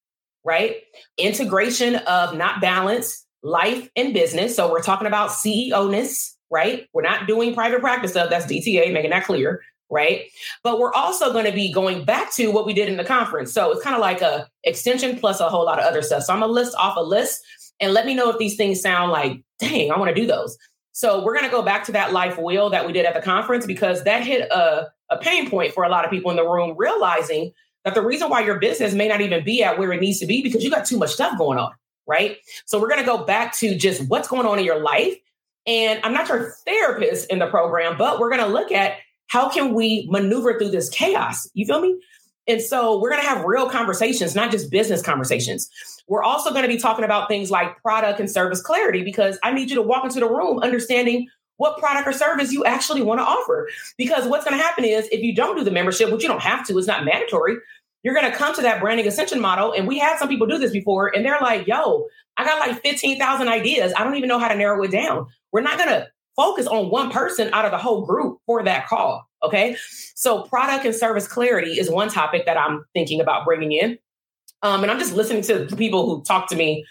right? 0.44 0.76
Integration 1.18 1.96
of 1.96 2.36
not 2.36 2.60
balance, 2.60 3.26
life 3.42 3.88
and 3.96 4.14
business. 4.14 4.56
So 4.56 4.70
we're 4.70 4.82
talking 4.82 5.06
about 5.06 5.30
CEO 5.30 5.90
ness, 5.90 6.36
right? 6.50 6.86
We're 6.92 7.02
not 7.02 7.26
doing 7.26 7.54
private 7.54 7.80
practice 7.80 8.12
stuff. 8.12 8.30
That's 8.30 8.46
DTA, 8.46 8.92
making 8.92 9.10
that 9.10 9.24
clear, 9.24 9.62
right? 9.90 10.22
But 10.62 10.78
we're 10.78 10.92
also 10.92 11.32
going 11.32 11.46
to 11.46 11.52
be 11.52 11.72
going 11.72 12.04
back 12.04 12.32
to 12.34 12.48
what 12.48 12.64
we 12.64 12.72
did 12.72 12.88
in 12.88 12.96
the 12.96 13.04
conference. 13.04 13.52
So 13.52 13.72
it's 13.72 13.82
kind 13.82 13.94
of 13.94 14.00
like 14.00 14.22
a 14.22 14.48
extension 14.64 15.18
plus 15.18 15.40
a 15.40 15.48
whole 15.48 15.64
lot 15.64 15.78
of 15.78 15.84
other 15.84 16.02
stuff. 16.02 16.22
So 16.22 16.32
I'm 16.32 16.40
gonna 16.40 16.52
list 16.52 16.74
off 16.76 16.96
a 16.96 17.02
list 17.02 17.42
and 17.80 17.92
let 17.92 18.06
me 18.06 18.14
know 18.14 18.30
if 18.30 18.38
these 18.38 18.56
things 18.56 18.80
sound 18.80 19.10
like, 19.10 19.42
dang, 19.58 19.90
I 19.90 19.98
want 19.98 20.14
to 20.14 20.14
do 20.14 20.26
those. 20.26 20.56
So 20.92 21.24
we're 21.24 21.34
going 21.34 21.46
to 21.46 21.50
go 21.50 21.62
back 21.62 21.84
to 21.84 21.92
that 21.92 22.12
life 22.12 22.36
wheel 22.38 22.68
that 22.70 22.86
we 22.86 22.92
did 22.92 23.06
at 23.06 23.14
the 23.14 23.22
conference 23.22 23.64
because 23.64 24.04
that 24.04 24.22
hit 24.22 24.50
a, 24.50 24.90
a 25.08 25.16
pain 25.16 25.48
point 25.48 25.72
for 25.72 25.84
a 25.84 25.88
lot 25.88 26.04
of 26.04 26.10
people 26.10 26.30
in 26.30 26.36
the 26.36 26.46
room, 26.46 26.74
realizing 26.76 27.52
that 27.84 27.94
the 27.94 28.02
reason 28.02 28.28
why 28.28 28.40
your 28.40 28.58
business 28.58 28.92
may 28.92 29.08
not 29.08 29.20
even 29.20 29.42
be 29.42 29.62
at 29.62 29.78
where 29.78 29.92
it 29.92 30.00
needs 30.00 30.18
to 30.20 30.26
be 30.26 30.42
because 30.42 30.62
you 30.62 30.70
got 30.70 30.84
too 30.84 30.98
much 30.98 31.10
stuff 31.10 31.38
going 31.38 31.58
on, 31.58 31.72
right? 32.06 32.36
So 32.66 32.78
we're 32.78 32.88
going 32.88 33.00
to 33.00 33.06
go 33.06 33.24
back 33.24 33.56
to 33.58 33.74
just 33.74 34.06
what's 34.08 34.28
going 34.28 34.46
on 34.46 34.58
in 34.58 34.64
your 34.64 34.82
life. 34.82 35.14
And 35.66 36.00
I'm 36.02 36.12
not 36.12 36.28
your 36.28 36.54
therapist 36.66 37.30
in 37.30 37.38
the 37.38 37.46
program, 37.46 37.96
but 37.96 38.18
we're 38.18 38.30
going 38.30 38.42
to 38.42 38.48
look 38.48 38.72
at 38.72 38.96
how 39.30 39.48
can 39.48 39.74
we 39.74 40.08
maneuver 40.10 40.58
through 40.58 40.70
this 40.70 40.88
chaos? 40.90 41.48
You 41.54 41.64
feel 41.64 41.80
me? 41.80 41.96
And 42.48 42.60
so 42.60 43.00
we're 43.00 43.10
going 43.10 43.22
to 43.22 43.28
have 43.28 43.44
real 43.44 43.70
conversations, 43.70 44.34
not 44.34 44.50
just 44.50 44.72
business 44.72 45.02
conversations. 45.02 45.70
We're 46.08 46.24
also 46.24 46.50
going 46.50 46.62
to 46.62 46.68
be 46.68 46.78
talking 46.78 47.04
about 47.04 47.28
things 47.28 47.48
like 47.48 47.80
product 47.80 48.18
and 48.18 48.28
service 48.28 48.60
clarity 48.60 49.04
because 49.04 49.38
I 49.44 49.52
need 49.52 49.70
you 49.70 49.76
to 49.76 49.82
walk 49.82 50.04
into 50.04 50.18
the 50.18 50.28
room 50.28 50.58
understanding 50.58 51.28
what 51.58 51.78
product 51.78 52.08
or 52.08 52.12
service 52.12 52.50
you 52.50 52.64
actually 52.64 53.02
want 53.02 53.20
to 53.20 53.24
offer. 53.24 53.68
Because 53.96 54.26
what's 54.26 54.44
going 54.44 54.58
to 54.58 54.62
happen 54.62 54.84
is 54.84 55.08
if 55.12 55.20
you 55.22 55.32
don't 55.32 55.56
do 55.56 55.62
the 55.62 55.70
membership, 55.70 56.10
which 56.10 56.22
you 56.22 56.28
don't 56.28 56.42
have 56.42 56.66
to, 56.66 56.76
it's 56.76 56.88
not 56.88 57.04
mandatory, 57.04 57.56
you're 58.02 58.14
going 58.14 58.28
to 58.28 58.36
come 58.36 58.52
to 58.56 58.62
that 58.62 58.80
branding 58.80 59.06
ascension 59.06 59.40
model. 59.40 59.72
And 59.72 59.86
we 59.86 59.96
had 59.96 60.18
some 60.18 60.28
people 60.28 60.48
do 60.48 60.58
this 60.58 60.72
before, 60.72 61.14
and 61.14 61.24
they're 61.24 61.38
like, 61.40 61.68
yo, 61.68 62.06
I 62.36 62.44
got 62.44 62.58
like 62.66 62.82
15,000 62.82 63.46
ideas. 63.46 63.92
I 63.96 64.02
don't 64.02 64.16
even 64.16 64.28
know 64.28 64.40
how 64.40 64.48
to 64.48 64.56
narrow 64.56 64.82
it 64.82 64.90
down. 64.90 65.26
We're 65.52 65.60
not 65.60 65.78
going 65.78 65.90
to 65.90 66.08
focus 66.36 66.66
on 66.66 66.90
one 66.90 67.10
person 67.10 67.50
out 67.52 67.64
of 67.64 67.70
the 67.70 67.78
whole 67.78 68.06
group 68.06 68.38
for 68.46 68.62
that 68.62 68.86
call. 68.86 69.28
Okay. 69.42 69.76
So, 70.14 70.42
product 70.42 70.84
and 70.84 70.94
service 70.94 71.26
clarity 71.26 71.78
is 71.78 71.90
one 71.90 72.08
topic 72.08 72.46
that 72.46 72.58
I'm 72.58 72.84
thinking 72.94 73.20
about 73.20 73.44
bringing 73.44 73.72
in. 73.72 73.98
Um, 74.62 74.82
and 74.82 74.90
I'm 74.90 74.98
just 74.98 75.14
listening 75.14 75.42
to 75.44 75.74
people 75.76 76.06
who 76.06 76.22
talk 76.22 76.48
to 76.50 76.56
me 76.56 76.84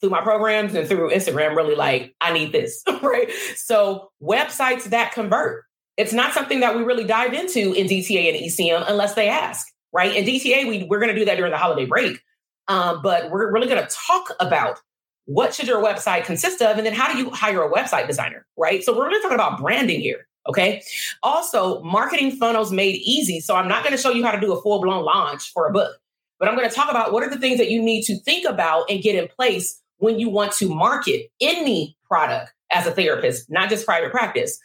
through 0.00 0.10
my 0.10 0.20
programs 0.20 0.74
and 0.74 0.88
through 0.88 1.10
Instagram, 1.10 1.56
really 1.56 1.74
like, 1.74 2.14
I 2.20 2.32
need 2.32 2.52
this, 2.52 2.82
right? 3.02 3.30
So, 3.56 4.10
websites 4.22 4.84
that 4.84 5.12
convert. 5.12 5.64
It's 5.96 6.12
not 6.12 6.32
something 6.32 6.60
that 6.60 6.76
we 6.76 6.84
really 6.84 7.04
dive 7.04 7.34
into 7.34 7.72
in 7.72 7.86
DTA 7.88 8.28
and 8.28 8.46
ECM 8.46 8.84
unless 8.88 9.14
they 9.14 9.28
ask, 9.28 9.66
right? 9.92 10.14
In 10.14 10.24
DTA, 10.24 10.68
we, 10.68 10.84
we're 10.84 11.00
going 11.00 11.12
to 11.12 11.18
do 11.18 11.24
that 11.24 11.36
during 11.36 11.50
the 11.50 11.58
holiday 11.58 11.86
break. 11.86 12.20
Um, 12.68 13.00
but 13.02 13.30
we're 13.30 13.50
really 13.50 13.66
going 13.66 13.82
to 13.82 13.88
talk 13.88 14.30
about 14.38 14.78
what 15.28 15.54
should 15.54 15.66
your 15.66 15.82
website 15.82 16.24
consist 16.24 16.62
of? 16.62 16.78
And 16.78 16.86
then 16.86 16.94
how 16.94 17.12
do 17.12 17.18
you 17.18 17.30
hire 17.30 17.62
a 17.62 17.70
website 17.70 18.06
designer 18.06 18.46
right? 18.56 18.82
So 18.82 18.96
we're 18.96 19.06
really 19.06 19.20
talking 19.20 19.36
about 19.36 19.60
branding 19.60 20.00
here 20.00 20.26
okay? 20.48 20.82
Also 21.22 21.82
marketing 21.82 22.32
funnels 22.32 22.72
made 22.72 22.96
easy. 22.96 23.40
So 23.40 23.54
i'm 23.54 23.68
not 23.68 23.84
going 23.84 23.94
to 23.94 24.00
show 24.00 24.10
you 24.10 24.24
how 24.24 24.32
to 24.32 24.40
do 24.40 24.52
a 24.52 24.62
full-blown 24.62 25.04
launch 25.04 25.52
for 25.52 25.68
a 25.68 25.72
book 25.72 25.96
but 26.38 26.48
i'm 26.48 26.56
going 26.56 26.68
to 26.68 26.74
talk 26.74 26.90
about 26.90 27.12
what 27.12 27.22
are 27.22 27.30
the 27.30 27.38
things 27.38 27.58
that 27.58 27.70
you 27.70 27.82
need 27.82 28.02
to 28.04 28.18
think 28.20 28.48
about 28.48 28.90
and 28.90 29.02
get 29.02 29.14
in 29.14 29.28
place 29.28 29.80
when 29.98 30.18
you 30.18 30.28
want 30.30 30.52
to 30.52 30.68
market 30.68 31.26
any 31.40 31.96
product 32.06 32.52
as 32.70 32.86
a 32.86 32.90
therapist 32.90 33.46
not 33.50 33.68
just 33.68 33.84
private 33.86 34.10
practice. 34.10 34.58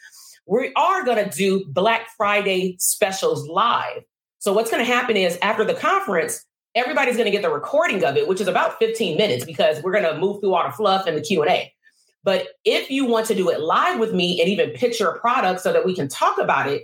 We 0.46 0.72
are 0.76 1.04
going 1.04 1.28
to 1.28 1.36
do 1.36 1.64
black 1.68 2.08
friday 2.16 2.76
specials 2.78 3.48
live. 3.48 4.02
So 4.40 4.52
what's 4.52 4.70
going 4.70 4.84
to 4.84 4.92
happen 4.92 5.16
is 5.16 5.38
after 5.40 5.64
the 5.64 5.72
conference 5.72 6.44
everybody's 6.74 7.16
going 7.16 7.26
to 7.26 7.30
get 7.30 7.42
the 7.42 7.50
recording 7.50 8.04
of 8.04 8.16
it, 8.16 8.26
which 8.26 8.40
is 8.40 8.48
about 8.48 8.78
15 8.78 9.16
minutes 9.16 9.44
because 9.44 9.82
we're 9.82 9.92
going 9.92 10.04
to 10.04 10.18
move 10.18 10.40
through 10.40 10.54
all 10.54 10.64
the 10.64 10.72
fluff 10.72 11.06
and 11.06 11.16
the 11.16 11.20
Q&A. 11.20 11.72
But 12.22 12.48
if 12.64 12.90
you 12.90 13.04
want 13.04 13.26
to 13.26 13.34
do 13.34 13.50
it 13.50 13.60
live 13.60 13.98
with 13.98 14.12
me 14.12 14.40
and 14.40 14.48
even 14.48 14.70
picture 14.70 15.08
a 15.08 15.18
product 15.20 15.60
so 15.60 15.72
that 15.72 15.84
we 15.84 15.94
can 15.94 16.08
talk 16.08 16.38
about 16.38 16.68
it, 16.68 16.82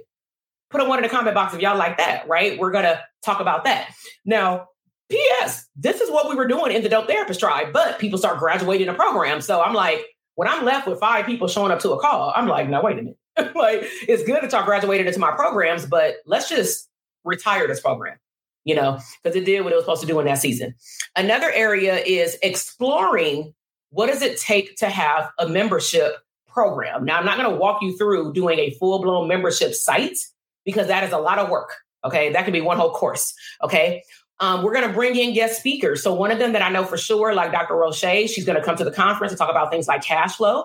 put 0.70 0.80
a 0.80 0.84
one 0.84 0.98
in 0.98 1.02
the 1.02 1.08
comment 1.08 1.34
box 1.34 1.54
if 1.54 1.60
y'all 1.60 1.78
like 1.78 1.98
that, 1.98 2.28
right? 2.28 2.58
We're 2.58 2.70
going 2.70 2.84
to 2.84 3.02
talk 3.24 3.40
about 3.40 3.64
that. 3.64 3.92
Now, 4.24 4.68
P.S. 5.10 5.66
This 5.74 6.00
is 6.00 6.10
what 6.10 6.28
we 6.28 6.36
were 6.36 6.46
doing 6.46 6.72
in 6.72 6.82
the 6.82 6.88
Dope 6.88 7.08
Therapist 7.08 7.40
Tribe, 7.40 7.72
but 7.72 7.98
people 7.98 8.18
start 8.18 8.38
graduating 8.38 8.86
the 8.86 8.94
program. 8.94 9.40
So 9.40 9.60
I'm 9.60 9.74
like, 9.74 10.06
when 10.36 10.46
I'm 10.46 10.64
left 10.64 10.86
with 10.86 11.00
five 11.00 11.26
people 11.26 11.48
showing 11.48 11.72
up 11.72 11.80
to 11.80 11.90
a 11.92 12.00
call, 12.00 12.32
I'm 12.36 12.46
like, 12.46 12.68
no, 12.68 12.80
wait 12.80 12.98
a 12.98 13.02
minute. 13.02 13.16
like, 13.56 13.82
it's 14.06 14.22
good 14.22 14.42
that 14.42 14.52
y'all 14.52 14.64
graduated 14.64 15.06
into 15.06 15.18
my 15.18 15.32
programs, 15.32 15.84
but 15.84 16.16
let's 16.26 16.48
just 16.48 16.88
retire 17.24 17.66
this 17.66 17.80
program 17.80 18.16
you 18.64 18.74
know, 18.74 18.98
because 19.22 19.36
it 19.36 19.44
did 19.44 19.62
what 19.62 19.72
it 19.72 19.76
was 19.76 19.84
supposed 19.84 20.02
to 20.02 20.06
do 20.06 20.18
in 20.20 20.26
that 20.26 20.38
season. 20.38 20.74
Another 21.16 21.50
area 21.50 21.98
is 21.98 22.38
exploring 22.42 23.54
what 23.90 24.06
does 24.06 24.22
it 24.22 24.38
take 24.38 24.76
to 24.76 24.88
have 24.88 25.30
a 25.38 25.48
membership 25.48 26.16
program. 26.46 27.04
Now, 27.04 27.18
I'm 27.18 27.24
not 27.24 27.38
going 27.38 27.50
to 27.50 27.56
walk 27.56 27.82
you 27.82 27.96
through 27.96 28.32
doing 28.32 28.58
a 28.58 28.70
full 28.70 29.00
blown 29.00 29.28
membership 29.28 29.74
site 29.74 30.18
because 30.64 30.88
that 30.88 31.04
is 31.04 31.12
a 31.12 31.18
lot 31.18 31.38
of 31.38 31.48
work. 31.48 31.74
Okay. 32.04 32.32
That 32.32 32.44
could 32.44 32.52
be 32.52 32.60
one 32.60 32.76
whole 32.76 32.92
course. 32.92 33.34
Okay. 33.62 34.02
Um, 34.40 34.62
we're 34.62 34.72
going 34.72 34.88
to 34.88 34.94
bring 34.94 35.16
in 35.16 35.34
guest 35.34 35.58
speakers. 35.58 36.02
So, 36.02 36.14
one 36.14 36.30
of 36.30 36.38
them 36.38 36.52
that 36.52 36.62
I 36.62 36.70
know 36.70 36.84
for 36.84 36.96
sure, 36.96 37.34
like 37.34 37.52
Dr. 37.52 37.76
Roche, 37.76 38.00
she's 38.00 38.44
going 38.44 38.58
to 38.58 38.64
come 38.64 38.76
to 38.76 38.84
the 38.84 38.90
conference 38.90 39.32
and 39.32 39.38
talk 39.38 39.50
about 39.50 39.70
things 39.70 39.86
like 39.86 40.02
cash 40.02 40.36
flow. 40.36 40.64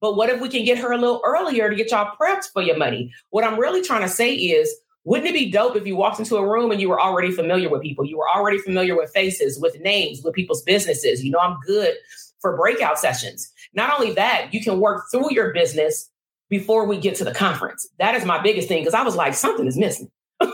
But 0.00 0.14
what 0.14 0.28
if 0.28 0.40
we 0.40 0.48
can 0.48 0.64
get 0.64 0.78
her 0.78 0.92
a 0.92 0.98
little 0.98 1.22
earlier 1.24 1.68
to 1.68 1.74
get 1.74 1.90
y'all 1.90 2.14
prepped 2.20 2.52
for 2.52 2.62
your 2.62 2.76
money? 2.76 3.12
What 3.30 3.44
I'm 3.44 3.58
really 3.58 3.82
trying 3.82 4.02
to 4.02 4.08
say 4.08 4.34
is 4.34 4.72
wouldn't 5.06 5.28
it 5.28 5.34
be 5.34 5.52
dope 5.52 5.76
if 5.76 5.86
you 5.86 5.94
walked 5.94 6.18
into 6.18 6.36
a 6.36 6.46
room 6.46 6.72
and 6.72 6.80
you 6.80 6.88
were 6.88 7.00
already 7.00 7.30
familiar 7.30 7.68
with 7.68 7.80
people? 7.80 8.04
You 8.04 8.18
were 8.18 8.28
already 8.28 8.58
familiar 8.58 8.96
with 8.96 9.12
faces, 9.12 9.56
with 9.58 9.80
names, 9.80 10.20
with 10.24 10.34
people's 10.34 10.62
businesses. 10.62 11.24
You 11.24 11.30
know, 11.30 11.38
I'm 11.38 11.58
good 11.64 11.94
for 12.40 12.56
breakout 12.56 12.98
sessions. 12.98 13.50
Not 13.72 13.96
only 13.96 14.12
that, 14.14 14.52
you 14.52 14.60
can 14.60 14.80
work 14.80 15.04
through 15.12 15.32
your 15.32 15.54
business 15.54 16.10
before 16.50 16.86
we 16.86 16.98
get 16.98 17.14
to 17.16 17.24
the 17.24 17.32
conference. 17.32 17.88
That 18.00 18.16
is 18.16 18.24
my 18.24 18.42
biggest 18.42 18.66
thing 18.66 18.80
because 18.82 18.94
I 18.94 19.04
was 19.04 19.14
like, 19.14 19.34
something 19.34 19.66
is 19.66 19.78
missing. 19.78 20.10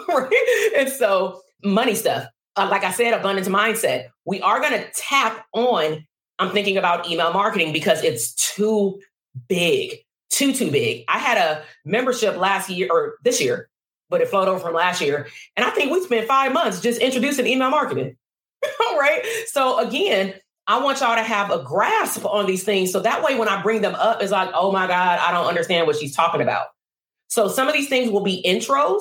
And 0.77 0.89
so, 0.89 1.41
money 1.65 1.95
stuff. 1.95 2.27
Uh, 2.57 2.69
like 2.71 2.85
I 2.85 2.91
said, 2.91 3.15
abundance 3.15 3.49
mindset. 3.49 4.09
We 4.27 4.41
are 4.43 4.61
going 4.61 4.73
to 4.73 4.87
tap 4.95 5.47
on, 5.55 6.07
I'm 6.39 6.51
thinking 6.51 6.77
about 6.77 7.09
email 7.09 7.33
marketing 7.33 7.73
because 7.73 8.03
it's 8.03 8.35
too 8.35 9.01
big, 9.49 9.97
too, 10.31 10.53
too 10.53 10.71
big. 10.71 11.05
I 11.09 11.19
had 11.19 11.39
a 11.39 11.63
membership 11.85 12.37
last 12.37 12.69
year 12.71 12.89
or 12.91 13.15
this 13.25 13.41
year 13.41 13.69
but 14.13 14.21
it 14.21 14.29
flowed 14.29 14.47
over 14.47 14.61
from 14.61 14.75
last 14.75 15.01
year. 15.01 15.27
And 15.57 15.67
I 15.67 15.71
think 15.71 15.91
we 15.91 16.01
spent 16.05 16.29
five 16.29 16.53
months 16.53 16.81
just 16.81 17.01
introducing 17.01 17.47
email 17.47 17.71
marketing. 17.71 18.17
All 18.87 18.99
right. 18.99 19.25
So 19.47 19.79
again, 19.79 20.35
I 20.69 20.81
want 20.85 21.01
y'all 21.01 21.17
to 21.17 21.23
have 21.23 21.51
a 21.51 21.65
grasp 21.65 22.25
on 22.25 22.47
these 22.47 22.63
things. 22.63 22.93
So 22.93 23.01
that 23.01 23.25
way, 23.25 23.37
when 23.37 23.49
I 23.49 23.63
bring 23.63 23.81
them 23.81 23.97
up, 23.97 24.23
it's 24.23 24.31
like, 24.31 24.51
oh 24.55 24.71
my 24.71 24.87
God, 24.87 25.19
I 25.19 25.33
don't 25.33 25.47
understand 25.47 25.87
what 25.87 25.97
she's 25.97 26.15
talking 26.15 26.43
about. 26.43 26.67
So 27.29 27.49
some 27.49 27.67
of 27.67 27.75
these 27.75 27.89
things 27.89 28.11
will 28.11 28.23
be 28.23 28.43
intros. 28.47 29.01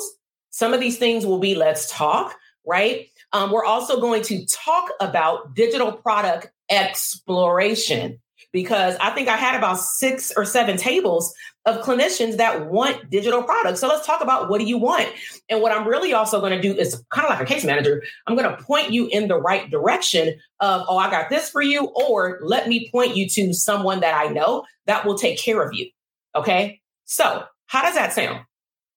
Some 0.50 0.74
of 0.74 0.80
these 0.80 0.98
things 0.98 1.26
will 1.26 1.40
be 1.40 1.54
let's 1.54 1.92
talk, 1.92 2.34
right? 2.66 3.08
Um, 3.34 3.52
we're 3.52 3.66
also 3.66 4.00
going 4.00 4.24
to 4.24 4.46
talk 4.46 4.92
about 5.02 5.54
digital 5.54 5.92
product 5.92 6.50
exploration 6.70 8.20
because 8.52 8.96
I 9.00 9.12
think 9.12 9.28
I 9.28 9.38
had 9.38 9.56
about 9.56 9.80
six 9.80 10.32
or 10.36 10.46
seven 10.46 10.78
tables 10.78 11.34
of 11.66 11.84
clinicians 11.84 12.38
that 12.38 12.70
want 12.70 13.10
digital 13.10 13.44
products. 13.44 13.80
So 13.80 13.88
let's 13.88 14.06
talk 14.06 14.22
about 14.22 14.50
what 14.50 14.60
do 14.60 14.66
you 14.66 14.78
want? 14.78 15.08
And 15.50 15.62
what 15.62 15.72
I'm 15.72 15.88
really 15.88 16.14
also 16.14 16.40
going 16.40 16.54
to 16.54 16.62
do 16.62 16.76
is 16.76 17.02
kind 17.12 17.26
of 17.26 17.30
like 17.30 17.42
a 17.42 17.46
case 17.46 17.64
manager, 17.64 18.04
I'm 18.28 18.36
going 18.36 18.50
to 18.50 18.62
point 18.64 18.92
you 18.92 19.08
in 19.08 19.28
the 19.28 19.40
right 19.40 19.70
direction 19.70 20.40
of, 20.60 20.84
oh, 20.88 20.98
I 20.98 21.10
got 21.10 21.30
this 21.30 21.50
for 21.50 21.62
you, 21.62 21.86
or 21.96 22.40
let 22.42 22.68
me 22.68 22.90
point 22.92 23.16
you 23.16 23.30
to 23.30 23.54
someone 23.54 24.00
that 24.02 24.16
I 24.16 24.32
know 24.32 24.66
that 24.88 25.06
will 25.06 25.18
take 25.18 25.38
care 25.38 25.62
of 25.62 25.74
you. 25.74 25.90
Okay. 26.36 26.82
So 27.06 27.44
how 27.68 27.84
does 27.84 27.96
that 27.96 28.14
sound? 28.14 28.42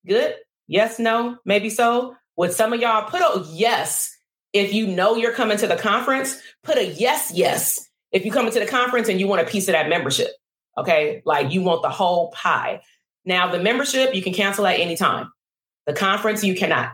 Good? 0.07 0.35
Yes, 0.67 0.99
no, 0.99 1.37
maybe 1.45 1.71
so. 1.71 2.17
Would 2.37 2.53
some 2.53 2.73
of 2.73 2.81
y'all 2.81 3.09
put 3.09 3.21
a 3.21 3.45
yes 3.51 4.11
if 4.53 4.73
you 4.73 4.87
know 4.87 5.17
you're 5.17 5.33
coming 5.33 5.59
to 5.59 5.67
the 5.67 5.77
conference? 5.77 6.41
Put 6.65 6.79
a 6.79 6.87
yes, 6.87 7.31
yes 7.35 7.89
if 8.15 8.25
you 8.25 8.31
come 8.31 8.47
into 8.47 8.61
the 8.61 8.67
conference 8.67 9.09
and 9.09 9.21
you 9.21 9.27
want 9.27 9.43
a 9.43 9.45
piece 9.45 9.69
of 9.69 9.73
that 9.73 9.91
membership. 9.91 10.29
Okay. 10.79 11.21
Like 11.27 11.53
you 11.53 11.63
want 11.63 11.83
the 11.83 11.91
whole 11.91 12.31
pie. 12.31 12.81
Now, 13.27 13.51
the 13.51 13.59
membership 13.59 14.15
you 14.15 14.23
can 14.23 14.33
cancel 14.33 14.67
at 14.67 14.79
any 14.79 14.97
time. 14.97 15.31
The 15.87 15.93
conference 15.93 16.43
you 16.43 16.55
cannot. 16.55 16.93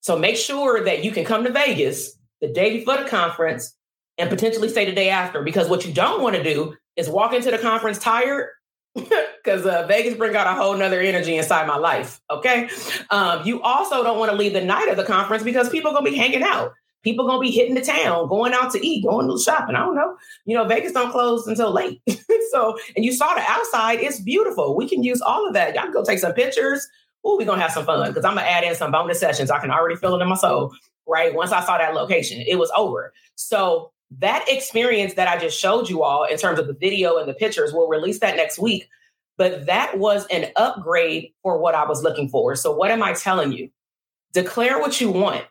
So 0.00 0.18
make 0.18 0.36
sure 0.36 0.84
that 0.84 1.04
you 1.04 1.10
can 1.10 1.24
come 1.24 1.44
to 1.44 1.52
Vegas 1.52 2.16
the 2.40 2.48
day 2.48 2.78
before 2.78 2.96
the 2.96 3.08
conference 3.08 3.74
and 4.18 4.30
potentially 4.30 4.68
stay 4.68 4.84
the 4.84 4.94
day 4.94 5.10
after. 5.10 5.42
Because 5.42 5.68
what 5.68 5.84
you 5.84 5.92
don't 5.92 6.22
want 6.22 6.36
to 6.36 6.42
do 6.42 6.74
is 6.96 7.08
walk 7.08 7.32
into 7.32 7.50
the 7.50 7.58
conference 7.58 7.98
tired 7.98 8.50
because 8.94 9.66
uh, 9.66 9.86
Vegas 9.88 10.14
bring 10.14 10.36
out 10.36 10.46
a 10.46 10.52
whole 10.52 10.76
nother 10.76 11.00
energy 11.00 11.36
inside 11.36 11.66
my 11.66 11.76
life. 11.76 12.20
Okay. 12.30 12.68
Um, 13.10 13.44
you 13.44 13.60
also 13.62 14.04
don't 14.04 14.18
want 14.18 14.30
to 14.30 14.36
leave 14.36 14.52
the 14.52 14.64
night 14.64 14.88
of 14.88 14.96
the 14.96 15.04
conference 15.04 15.42
because 15.42 15.68
people 15.70 15.90
are 15.90 15.94
going 15.94 16.04
to 16.04 16.10
be 16.12 16.16
hanging 16.16 16.42
out 16.42 16.72
people 17.02 17.26
gonna 17.26 17.40
be 17.40 17.50
hitting 17.50 17.74
the 17.74 17.82
town, 17.82 18.28
going 18.28 18.52
out 18.52 18.72
to 18.72 18.86
eat, 18.86 19.04
going 19.04 19.26
to 19.26 19.34
the 19.34 19.40
shopping. 19.40 19.74
I 19.74 19.80
don't 19.80 19.94
know. 19.94 20.16
You 20.44 20.56
know, 20.56 20.64
Vegas 20.64 20.92
don't 20.92 21.10
close 21.10 21.46
until 21.46 21.72
late. 21.72 22.00
so, 22.50 22.78
and 22.96 23.04
you 23.04 23.12
saw 23.12 23.34
the 23.34 23.42
outside, 23.46 24.00
it's 24.00 24.20
beautiful. 24.20 24.76
We 24.76 24.88
can 24.88 25.02
use 25.02 25.20
all 25.20 25.46
of 25.46 25.54
that. 25.54 25.74
Y'all 25.74 25.84
can 25.84 25.92
go 25.92 26.04
take 26.04 26.18
some 26.18 26.32
pictures. 26.32 26.88
Oh, 27.24 27.36
we're 27.36 27.46
gonna 27.46 27.62
have 27.62 27.72
some 27.72 27.84
fun 27.84 28.08
because 28.08 28.24
I'm 28.24 28.34
gonna 28.34 28.46
add 28.46 28.64
in 28.64 28.74
some 28.74 28.92
bonus 28.92 29.20
sessions. 29.20 29.50
I 29.50 29.58
can 29.60 29.70
already 29.70 29.96
feel 29.96 30.14
it 30.16 30.22
in 30.22 30.28
my 30.28 30.36
soul, 30.36 30.74
right? 31.06 31.34
Once 31.34 31.52
I 31.52 31.64
saw 31.64 31.78
that 31.78 31.94
location, 31.94 32.42
it 32.46 32.58
was 32.58 32.72
over. 32.76 33.12
So 33.36 33.92
that 34.18 34.44
experience 34.48 35.14
that 35.14 35.28
I 35.28 35.38
just 35.38 35.58
showed 35.58 35.88
you 35.88 36.02
all 36.02 36.24
in 36.24 36.36
terms 36.36 36.58
of 36.58 36.66
the 36.66 36.74
video 36.74 37.16
and 37.18 37.28
the 37.28 37.34
pictures, 37.34 37.72
we'll 37.72 37.88
release 37.88 38.20
that 38.20 38.36
next 38.36 38.58
week. 38.58 38.88
But 39.38 39.66
that 39.66 39.98
was 39.98 40.26
an 40.26 40.52
upgrade 40.56 41.32
for 41.42 41.58
what 41.58 41.74
I 41.74 41.86
was 41.86 42.02
looking 42.02 42.28
for. 42.28 42.54
So, 42.54 42.72
what 42.72 42.90
am 42.90 43.02
I 43.02 43.14
telling 43.14 43.52
you? 43.52 43.70
Declare 44.32 44.78
what 44.78 45.00
you 45.00 45.10
want. 45.10 45.44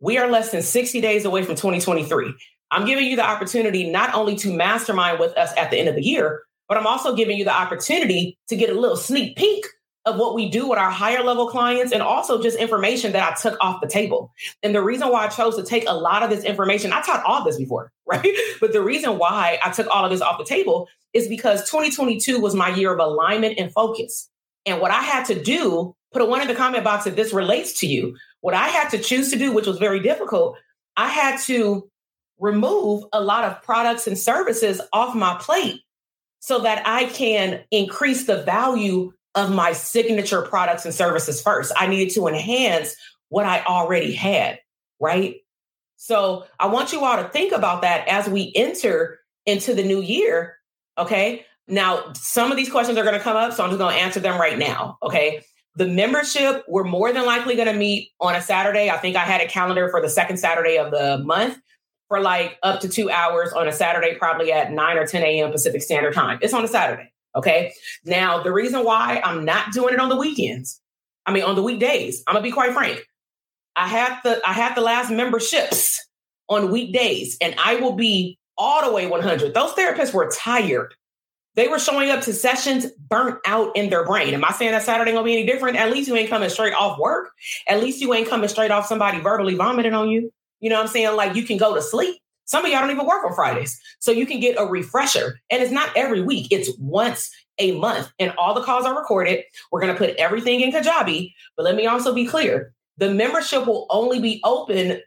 We 0.00 0.18
are 0.18 0.30
less 0.30 0.50
than 0.50 0.62
60 0.62 1.00
days 1.00 1.24
away 1.24 1.42
from 1.42 1.56
2023. 1.56 2.34
I'm 2.70 2.86
giving 2.86 3.06
you 3.06 3.16
the 3.16 3.26
opportunity 3.26 3.90
not 3.90 4.14
only 4.14 4.36
to 4.36 4.52
mastermind 4.52 5.18
with 5.18 5.36
us 5.36 5.52
at 5.56 5.70
the 5.70 5.78
end 5.78 5.88
of 5.88 5.94
the 5.94 6.04
year, 6.04 6.42
but 6.68 6.76
I'm 6.76 6.86
also 6.86 7.16
giving 7.16 7.38
you 7.38 7.44
the 7.44 7.54
opportunity 7.54 8.38
to 8.48 8.56
get 8.56 8.70
a 8.70 8.78
little 8.78 8.96
sneak 8.96 9.36
peek 9.36 9.64
of 10.04 10.16
what 10.18 10.34
we 10.34 10.48
do 10.48 10.68
with 10.68 10.78
our 10.78 10.90
higher 10.90 11.22
level 11.22 11.48
clients 11.48 11.92
and 11.92 12.02
also 12.02 12.40
just 12.42 12.56
information 12.58 13.12
that 13.12 13.32
I 13.32 13.34
took 13.40 13.58
off 13.60 13.80
the 13.80 13.88
table. 13.88 14.32
And 14.62 14.74
the 14.74 14.82
reason 14.82 15.08
why 15.10 15.26
I 15.26 15.28
chose 15.28 15.56
to 15.56 15.62
take 15.62 15.84
a 15.86 15.92
lot 15.92 16.22
of 16.22 16.30
this 16.30 16.44
information, 16.44 16.92
I 16.92 17.02
taught 17.02 17.24
all 17.24 17.44
this 17.44 17.58
before, 17.58 17.92
right? 18.06 18.28
But 18.60 18.72
the 18.72 18.82
reason 18.82 19.18
why 19.18 19.58
I 19.64 19.70
took 19.70 19.86
all 19.88 20.04
of 20.04 20.10
this 20.10 20.20
off 20.20 20.38
the 20.38 20.44
table 20.44 20.88
is 21.12 21.28
because 21.28 21.68
2022 21.68 22.40
was 22.40 22.54
my 22.54 22.68
year 22.68 22.92
of 22.92 22.98
alignment 23.00 23.58
and 23.58 23.72
focus. 23.72 24.28
And 24.66 24.80
what 24.80 24.90
I 24.90 25.02
had 25.02 25.24
to 25.26 25.42
do, 25.42 25.94
put 26.12 26.22
a 26.22 26.24
one 26.24 26.40
in 26.40 26.48
the 26.48 26.54
comment 26.54 26.84
box 26.84 27.06
if 27.06 27.16
this 27.16 27.32
relates 27.32 27.78
to 27.80 27.86
you. 27.86 28.16
What 28.40 28.54
I 28.54 28.68
had 28.68 28.88
to 28.90 28.98
choose 28.98 29.30
to 29.30 29.38
do, 29.38 29.52
which 29.52 29.66
was 29.66 29.78
very 29.78 30.00
difficult, 30.00 30.56
I 30.96 31.08
had 31.08 31.40
to 31.42 31.90
remove 32.38 33.04
a 33.12 33.20
lot 33.20 33.44
of 33.44 33.62
products 33.62 34.06
and 34.06 34.16
services 34.16 34.80
off 34.92 35.14
my 35.14 35.36
plate 35.40 35.82
so 36.40 36.60
that 36.60 36.82
I 36.86 37.06
can 37.06 37.64
increase 37.70 38.26
the 38.26 38.42
value 38.42 39.12
of 39.34 39.52
my 39.52 39.72
signature 39.72 40.42
products 40.42 40.84
and 40.84 40.94
services 40.94 41.42
first. 41.42 41.72
I 41.76 41.86
needed 41.86 42.14
to 42.14 42.26
enhance 42.28 42.94
what 43.28 43.44
I 43.44 43.62
already 43.64 44.12
had, 44.12 44.58
right? 45.00 45.36
So 45.96 46.46
I 46.58 46.66
want 46.66 46.92
you 46.92 47.04
all 47.04 47.16
to 47.22 47.28
think 47.28 47.52
about 47.52 47.82
that 47.82 48.06
as 48.08 48.28
we 48.28 48.52
enter 48.54 49.18
into 49.46 49.74
the 49.74 49.82
new 49.82 50.00
year. 50.00 50.56
Okay. 50.96 51.44
Now, 51.66 52.12
some 52.14 52.50
of 52.50 52.56
these 52.56 52.70
questions 52.70 52.96
are 52.96 53.02
going 53.02 53.16
to 53.16 53.20
come 53.20 53.36
up, 53.36 53.52
so 53.52 53.62
I'm 53.62 53.70
just 53.70 53.78
going 53.78 53.94
to 53.94 54.00
answer 54.00 54.20
them 54.20 54.40
right 54.40 54.58
now. 54.58 54.96
Okay. 55.02 55.44
The 55.78 55.86
membership, 55.86 56.64
we're 56.66 56.82
more 56.82 57.12
than 57.12 57.24
likely 57.24 57.54
going 57.54 57.68
to 57.68 57.78
meet 57.78 58.10
on 58.20 58.34
a 58.34 58.42
Saturday. 58.42 58.90
I 58.90 58.96
think 58.96 59.14
I 59.14 59.20
had 59.20 59.40
a 59.40 59.46
calendar 59.46 59.88
for 59.90 60.02
the 60.02 60.08
second 60.08 60.38
Saturday 60.38 60.76
of 60.76 60.90
the 60.90 61.18
month 61.24 61.56
for 62.08 62.20
like 62.20 62.58
up 62.64 62.80
to 62.80 62.88
two 62.88 63.08
hours 63.10 63.52
on 63.52 63.68
a 63.68 63.72
Saturday, 63.72 64.16
probably 64.16 64.50
at 64.50 64.72
9 64.72 64.96
or 64.96 65.06
10 65.06 65.22
a.m. 65.22 65.52
Pacific 65.52 65.80
Standard 65.80 66.14
Time. 66.14 66.40
It's 66.42 66.52
on 66.52 66.64
a 66.64 66.68
Saturday. 66.68 67.12
Okay. 67.36 67.72
Now, 68.04 68.42
the 68.42 68.52
reason 68.52 68.84
why 68.84 69.20
I'm 69.24 69.44
not 69.44 69.72
doing 69.72 69.94
it 69.94 70.00
on 70.00 70.08
the 70.08 70.16
weekends, 70.16 70.80
I 71.26 71.32
mean, 71.32 71.44
on 71.44 71.54
the 71.54 71.62
weekdays, 71.62 72.24
I'm 72.26 72.34
gonna 72.34 72.42
be 72.42 72.50
quite 72.50 72.72
frank. 72.72 73.06
I 73.76 73.86
have 73.86 74.20
the 74.24 74.40
I 74.44 74.54
have 74.54 74.74
the 74.74 74.80
last 74.80 75.12
memberships 75.12 76.04
on 76.48 76.72
weekdays, 76.72 77.36
and 77.40 77.54
I 77.64 77.76
will 77.76 77.92
be 77.92 78.36
all 78.56 78.84
the 78.84 78.92
way 78.92 79.06
100. 79.06 79.54
Those 79.54 79.70
therapists 79.74 80.12
were 80.12 80.28
tired. 80.34 80.94
They 81.58 81.66
were 81.66 81.80
showing 81.80 82.08
up 82.10 82.20
to 82.20 82.32
sessions 82.32 82.86
burnt 83.10 83.40
out 83.44 83.74
in 83.74 83.90
their 83.90 84.06
brain. 84.06 84.32
Am 84.32 84.44
I 84.44 84.52
saying 84.52 84.70
that 84.70 84.84
Saturday 84.84 85.10
gonna 85.10 85.24
be 85.24 85.32
any 85.32 85.44
different? 85.44 85.76
At 85.76 85.90
least 85.90 86.06
you 86.06 86.14
ain't 86.14 86.30
coming 86.30 86.48
straight 86.50 86.72
off 86.72 87.00
work. 87.00 87.32
At 87.66 87.80
least 87.80 88.00
you 88.00 88.14
ain't 88.14 88.28
coming 88.28 88.48
straight 88.48 88.70
off 88.70 88.86
somebody 88.86 89.18
verbally 89.18 89.56
vomiting 89.56 89.92
on 89.92 90.08
you. 90.08 90.32
You 90.60 90.70
know 90.70 90.76
what 90.76 90.82
I'm 90.82 90.86
saying? 90.86 91.16
Like 91.16 91.34
you 91.34 91.42
can 91.42 91.56
go 91.56 91.74
to 91.74 91.82
sleep. 91.82 92.20
Some 92.44 92.64
of 92.64 92.70
y'all 92.70 92.82
don't 92.82 92.92
even 92.92 93.06
work 93.06 93.24
on 93.24 93.34
Fridays. 93.34 93.76
So 93.98 94.12
you 94.12 94.24
can 94.24 94.38
get 94.38 94.54
a 94.56 94.66
refresher. 94.66 95.40
And 95.50 95.60
it's 95.60 95.72
not 95.72 95.90
every 95.96 96.22
week, 96.22 96.46
it's 96.52 96.70
once 96.78 97.28
a 97.58 97.72
month. 97.72 98.08
And 98.20 98.32
all 98.38 98.54
the 98.54 98.62
calls 98.62 98.86
are 98.86 98.96
recorded. 98.96 99.42
We're 99.72 99.80
going 99.80 99.92
to 99.92 99.98
put 99.98 100.14
everything 100.14 100.60
in 100.60 100.70
Kajabi. 100.70 101.34
But 101.56 101.64
let 101.64 101.74
me 101.74 101.88
also 101.88 102.14
be 102.14 102.24
clear 102.24 102.72
the 102.98 103.12
membership 103.12 103.66
will 103.66 103.88
only 103.90 104.20
be 104.20 104.40
open 104.44 105.00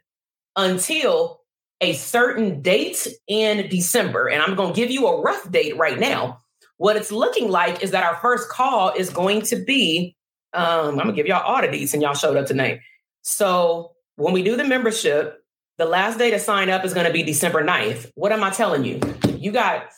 until 0.56 1.40
a 1.80 1.94
certain 1.94 2.60
date 2.60 3.08
in 3.26 3.70
December. 3.70 4.28
And 4.28 4.42
I'm 4.42 4.54
going 4.54 4.74
to 4.74 4.76
give 4.78 4.90
you 4.90 5.06
a 5.06 5.22
rough 5.22 5.50
date 5.50 5.78
right 5.78 5.98
now. 5.98 6.41
What 6.82 6.96
it's 6.96 7.12
looking 7.12 7.48
like 7.48 7.84
is 7.84 7.92
that 7.92 8.02
our 8.02 8.16
first 8.16 8.48
call 8.48 8.92
is 8.92 9.08
going 9.08 9.42
to 9.42 9.54
be, 9.54 10.16
um, 10.52 10.98
I'm 10.98 11.06
to 11.06 11.12
give 11.12 11.28
y'all 11.28 11.46
oddities 11.46 11.94
and 11.94 12.02
y'all 12.02 12.12
showed 12.12 12.36
up 12.36 12.46
tonight. 12.46 12.80
So 13.20 13.92
when 14.16 14.34
we 14.34 14.42
do 14.42 14.56
the 14.56 14.64
membership, 14.64 15.44
the 15.78 15.84
last 15.84 16.18
day 16.18 16.32
to 16.32 16.40
sign 16.40 16.70
up 16.70 16.84
is 16.84 16.92
to 16.92 17.12
be 17.12 17.22
December 17.22 17.62
9th. 17.62 18.10
What 18.16 18.32
am 18.32 18.42
I 18.42 18.50
telling 18.50 18.84
you? 18.84 18.98
You 19.38 19.52
got 19.52 19.90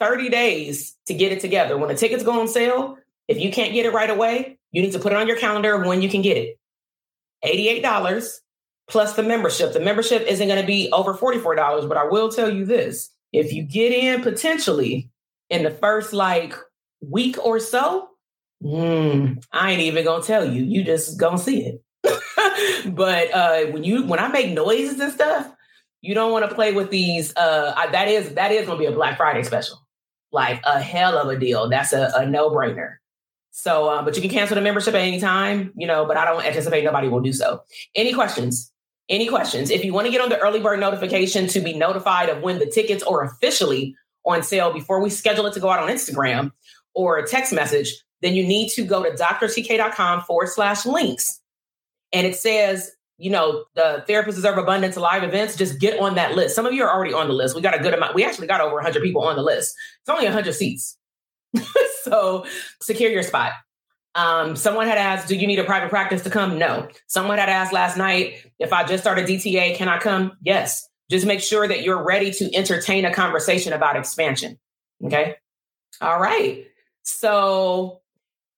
30 0.00 0.30
days 0.30 0.96
to 1.08 1.12
get 1.12 1.30
it 1.30 1.40
together. 1.40 1.76
When 1.76 1.90
the 1.90 1.94
tickets 1.94 2.24
go 2.24 2.40
on 2.40 2.48
sale, 2.48 2.96
if 3.28 3.38
you 3.38 3.52
can't 3.52 3.74
get 3.74 3.84
it 3.84 3.92
right 3.92 4.08
away, 4.08 4.58
you 4.72 4.80
need 4.80 4.92
to 4.92 5.00
put 5.00 5.12
it 5.12 5.18
on 5.18 5.28
your 5.28 5.36
calendar 5.36 5.86
when 5.86 6.00
you 6.00 6.08
can 6.08 6.22
get 6.22 6.38
it. 6.38 6.58
$88 7.44 8.38
plus 8.88 9.12
the 9.12 9.22
membership. 9.22 9.74
The 9.74 9.80
membership 9.80 10.22
isn't 10.26 10.48
to 10.48 10.66
be 10.66 10.90
over 10.90 11.12
$44, 11.12 11.86
but 11.86 11.98
I 11.98 12.04
will 12.04 12.30
tell 12.30 12.48
you 12.48 12.64
this. 12.64 13.10
If 13.30 13.52
you 13.52 13.62
get 13.62 13.92
in 13.92 14.22
potentially 14.22 15.10
in 15.50 15.62
the 15.62 15.70
first 15.70 16.12
like 16.12 16.54
week 17.00 17.36
or 17.44 17.60
so, 17.60 18.08
mm, 18.62 19.42
I 19.52 19.72
ain't 19.72 19.80
even 19.82 20.04
to 20.20 20.26
tell 20.26 20.44
you. 20.44 20.62
You 20.62 20.84
just 20.84 21.18
to 21.18 21.38
see 21.38 21.66
it. 21.66 21.82
but 22.94 23.32
uh, 23.32 23.66
when 23.72 23.84
you 23.84 24.04
when 24.04 24.18
I 24.18 24.28
make 24.28 24.52
noises 24.52 25.00
and 25.00 25.12
stuff, 25.12 25.50
you 26.00 26.14
don't 26.14 26.32
want 26.32 26.48
to 26.48 26.54
play 26.54 26.72
with 26.72 26.90
these. 26.90 27.34
Uh, 27.36 27.72
I, 27.76 27.86
that 27.88 28.08
is 28.08 28.34
that 28.34 28.52
is 28.52 28.66
to 28.66 28.76
be 28.76 28.86
a 28.86 28.92
Black 28.92 29.16
Friday 29.16 29.42
special, 29.42 29.78
like 30.32 30.60
a 30.64 30.80
hell 30.80 31.16
of 31.16 31.28
a 31.28 31.38
deal. 31.38 31.68
That's 31.68 31.92
a, 31.92 32.12
a 32.14 32.26
no 32.26 32.50
brainer. 32.50 32.96
So, 33.56 33.88
uh, 33.88 34.02
but 34.02 34.16
you 34.16 34.20
can 34.20 34.30
cancel 34.30 34.56
the 34.56 34.60
membership 34.60 34.94
at 34.94 35.00
any 35.00 35.20
time, 35.20 35.72
you 35.76 35.86
know. 35.86 36.04
But 36.04 36.16
I 36.16 36.24
don't 36.24 36.44
anticipate 36.44 36.84
nobody 36.84 37.08
will 37.08 37.20
do 37.20 37.32
so. 37.32 37.62
Any 37.94 38.12
questions? 38.12 38.70
Any 39.08 39.28
questions? 39.28 39.70
If 39.70 39.84
you 39.84 39.92
want 39.92 40.06
to 40.06 40.10
get 40.10 40.20
on 40.20 40.28
the 40.28 40.38
early 40.38 40.60
bird 40.60 40.80
notification 40.80 41.46
to 41.48 41.60
be 41.60 41.74
notified 41.74 42.28
of 42.30 42.42
when 42.42 42.58
the 42.58 42.66
tickets 42.66 43.02
are 43.02 43.22
officially 43.22 43.94
on 44.26 44.42
sale 44.42 44.72
before 44.72 45.00
we 45.00 45.10
schedule 45.10 45.46
it 45.46 45.52
to 45.54 45.60
go 45.60 45.70
out 45.70 45.82
on 45.82 45.88
Instagram 45.88 46.52
or 46.94 47.18
a 47.18 47.26
text 47.26 47.52
message, 47.52 47.94
then 48.22 48.34
you 48.34 48.46
need 48.46 48.70
to 48.70 48.84
go 48.84 49.02
to 49.02 49.10
drtk.com 49.10 50.22
forward 50.22 50.48
slash 50.48 50.86
links 50.86 51.40
and 52.14 52.26
it 52.26 52.36
says, 52.36 52.92
you 53.18 53.30
know, 53.30 53.64
the 53.74 54.04
Therapists 54.08 54.36
Deserve 54.36 54.56
Abundance 54.56 54.96
live 54.96 55.24
events, 55.24 55.56
just 55.56 55.78
get 55.78 55.98
on 56.00 56.14
that 56.14 56.34
list. 56.34 56.54
Some 56.54 56.64
of 56.64 56.72
you 56.72 56.84
are 56.84 56.92
already 56.92 57.12
on 57.12 57.28
the 57.28 57.34
list. 57.34 57.54
We 57.54 57.60
got 57.60 57.78
a 57.78 57.82
good 57.82 57.92
amount. 57.92 58.14
We 58.14 58.24
actually 58.24 58.46
got 58.46 58.60
over 58.60 58.74
100 58.74 59.02
people 59.02 59.22
on 59.22 59.36
the 59.36 59.42
list. 59.42 59.74
It's 60.00 60.08
only 60.08 60.24
100 60.24 60.52
seats. 60.54 60.96
so 62.02 62.46
secure 62.80 63.10
your 63.10 63.22
spot. 63.22 63.52
Um, 64.14 64.54
someone 64.54 64.86
had 64.86 64.98
asked, 64.98 65.28
Do 65.28 65.36
you 65.36 65.46
need 65.46 65.58
a 65.58 65.64
private 65.64 65.90
practice 65.90 66.22
to 66.22 66.30
come? 66.30 66.56
No. 66.56 66.88
Someone 67.08 67.38
had 67.38 67.48
asked 67.48 67.72
last 67.72 67.96
night, 67.96 68.34
If 68.60 68.72
I 68.72 68.84
just 68.84 69.02
started 69.02 69.26
DTA, 69.26 69.76
can 69.76 69.88
I 69.88 69.98
come? 69.98 70.36
Yes. 70.42 70.88
Just 71.14 71.26
make 71.26 71.38
sure 71.38 71.68
that 71.68 71.84
you're 71.84 72.02
ready 72.02 72.32
to 72.32 72.52
entertain 72.56 73.04
a 73.04 73.14
conversation 73.14 73.72
about 73.72 73.94
expansion. 73.94 74.58
Okay. 75.04 75.36
All 76.00 76.18
right. 76.18 76.66
So, 77.04 78.00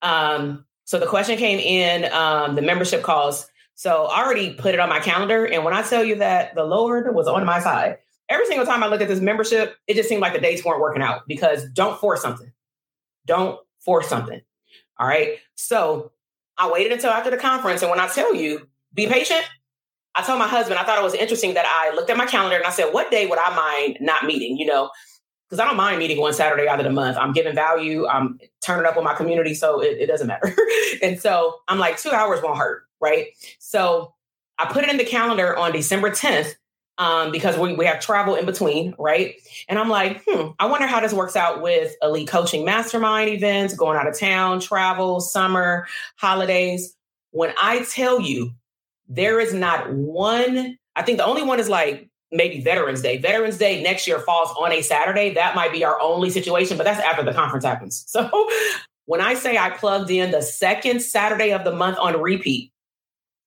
um, 0.01 0.65
so 0.87 0.99
the 0.99 1.05
question 1.05 1.37
came 1.37 1.59
in 1.59 2.11
um, 2.15 2.55
the 2.55 2.63
membership 2.63 3.03
calls. 3.03 3.47
So 3.75 4.07
I 4.07 4.25
already 4.25 4.55
put 4.55 4.73
it 4.73 4.81
on 4.81 4.89
my 4.89 5.01
calendar. 5.01 5.45
And 5.45 5.67
when 5.67 5.75
I 5.75 5.83
tell 5.83 6.03
you 6.03 6.15
that 6.15 6.55
the 6.55 6.65
Lord 6.65 7.15
was 7.15 7.29
on 7.29 7.45
my 7.45 7.61
side, 7.61 7.99
every 8.31 8.47
single 8.47 8.65
time 8.65 8.83
I 8.83 8.87
looked 8.87 9.03
at 9.03 9.09
this 9.09 9.21
membership, 9.21 9.77
it 9.87 9.93
just 9.93 10.09
seemed 10.09 10.23
like 10.23 10.33
the 10.33 10.41
dates 10.41 10.65
weren't 10.65 10.81
working 10.81 11.03
out 11.03 11.29
because 11.29 11.69
don't 11.75 12.01
force 12.01 12.23
something. 12.23 12.51
Don't 13.27 13.61
force 13.81 14.09
something. 14.09 14.41
All 14.99 15.07
right. 15.07 15.41
So 15.57 16.13
I 16.57 16.71
waited 16.71 16.93
until 16.93 17.11
after 17.11 17.31
the 17.31 17.37
conference. 17.37 17.83
And 17.83 17.91
when 17.91 18.01
I 18.01 18.09
tell 18.09 18.35
you, 18.35 18.67
be 18.95 19.07
patient, 19.07 19.45
I 20.17 20.23
told 20.23 20.39
my 20.39 20.49
husband, 20.49 20.79
I 20.79 20.85
thought 20.85 20.99
it 20.99 21.05
was 21.05 21.15
interesting 21.15 21.55
that 21.55 21.67
I 21.67 21.95
looked 21.95 22.11
at 22.11 22.17
my 22.17 22.27
calendar 22.27 22.57
and 22.57 22.65
I 22.65 22.71
said, 22.71 22.93
what 22.93 23.11
day 23.11 23.27
would 23.27 23.39
I 23.39 23.55
mind 23.55 23.99
not 24.01 24.25
meeting? 24.25 24.57
You 24.57 24.67
know, 24.67 24.91
because 25.49 25.61
I 25.61 25.67
don't 25.67 25.77
mind 25.77 25.99
meeting 25.99 26.19
one 26.19 26.33
Saturday 26.33 26.69
out 26.69 26.81
of 26.81 26.85
the 26.85 26.91
month. 26.91 27.17
I'm 27.17 27.33
giving 27.33 27.55
value. 27.55 28.07
I'm 28.07 28.39
turning 28.65 28.87
up 28.87 28.97
with 28.97 29.05
my 29.05 29.15
community, 29.15 29.55
so 29.55 29.81
it, 29.81 29.99
it 29.99 30.07
doesn't 30.07 30.27
matter. 30.27 30.55
and 31.03 31.21
so 31.21 31.57
I'm 31.69 31.79
like, 31.79 31.99
two 31.99 32.11
hours 32.11 32.43
won't 32.43 32.59
hurt, 32.59 32.85
right? 33.01 33.27
So 33.59 34.15
I 34.59 34.67
put 34.67 34.85
it 34.85 34.91
in 34.91 34.97
the 34.97 35.05
calendar 35.05 35.57
on 35.57 35.73
December 35.73 36.11
10th 36.11 36.55
um, 36.99 37.31
because 37.31 37.59
we, 37.59 37.75
we 37.75 37.85
have 37.85 38.01
travel 38.01 38.35
in 38.35 38.47
between, 38.47 38.95
right? 38.99 39.35
And 39.69 39.79
I'm 39.79 39.89
like, 39.89 40.23
hmm, 40.27 40.49
I 40.59 40.67
wonder 40.67 40.87
how 40.87 41.01
this 41.01 41.13
works 41.13 41.37
out 41.37 41.63
with 41.63 41.95
elite 42.03 42.29
coaching 42.29 42.65
mastermind 42.65 43.31
events, 43.31 43.75
going 43.75 43.99
out 43.99 44.09
of 44.09 44.19
town, 44.19 44.61
travel, 44.61 45.21
summer, 45.21 45.87
holidays. 46.17 46.97
When 47.33 47.53
I 47.61 47.85
tell 47.85 48.21
you, 48.21 48.53
there 49.09 49.41
is 49.41 49.55
not 49.55 49.93
one, 49.93 50.79
I 50.95 51.03
think 51.03 51.19
the 51.19 51.25
only 51.25 51.43
one 51.43 51.61
is 51.61 51.69
like 51.69 52.09
maybe 52.33 52.61
Veterans 52.61 53.03
Day. 53.03 53.19
Veterans 53.19 53.59
Day 53.59 53.83
next 53.83 54.07
year 54.07 54.19
falls 54.19 54.51
on 54.59 54.73
a 54.73 54.83
Saturday. 54.83 55.35
That 55.35 55.55
might 55.55 55.73
be 55.73 55.85
our 55.85 56.01
only 56.01 56.31
situation, 56.31 56.77
but 56.77 56.85
that's 56.85 57.01
after 57.01 57.23
the 57.23 57.33
conference 57.33 57.65
happens. 57.65 58.05
So 58.17 58.49
when 59.07 59.21
I 59.21 59.35
say 59.35 59.57
I 59.57 59.71
plugged 59.71 60.11
in 60.11 60.33
the 60.33 60.43
second 60.43 61.01
Saturday 61.01 61.53
of 61.53 61.65
the 61.65 61.73
month 61.73 61.99
on 61.99 62.21
repeat 62.21 62.73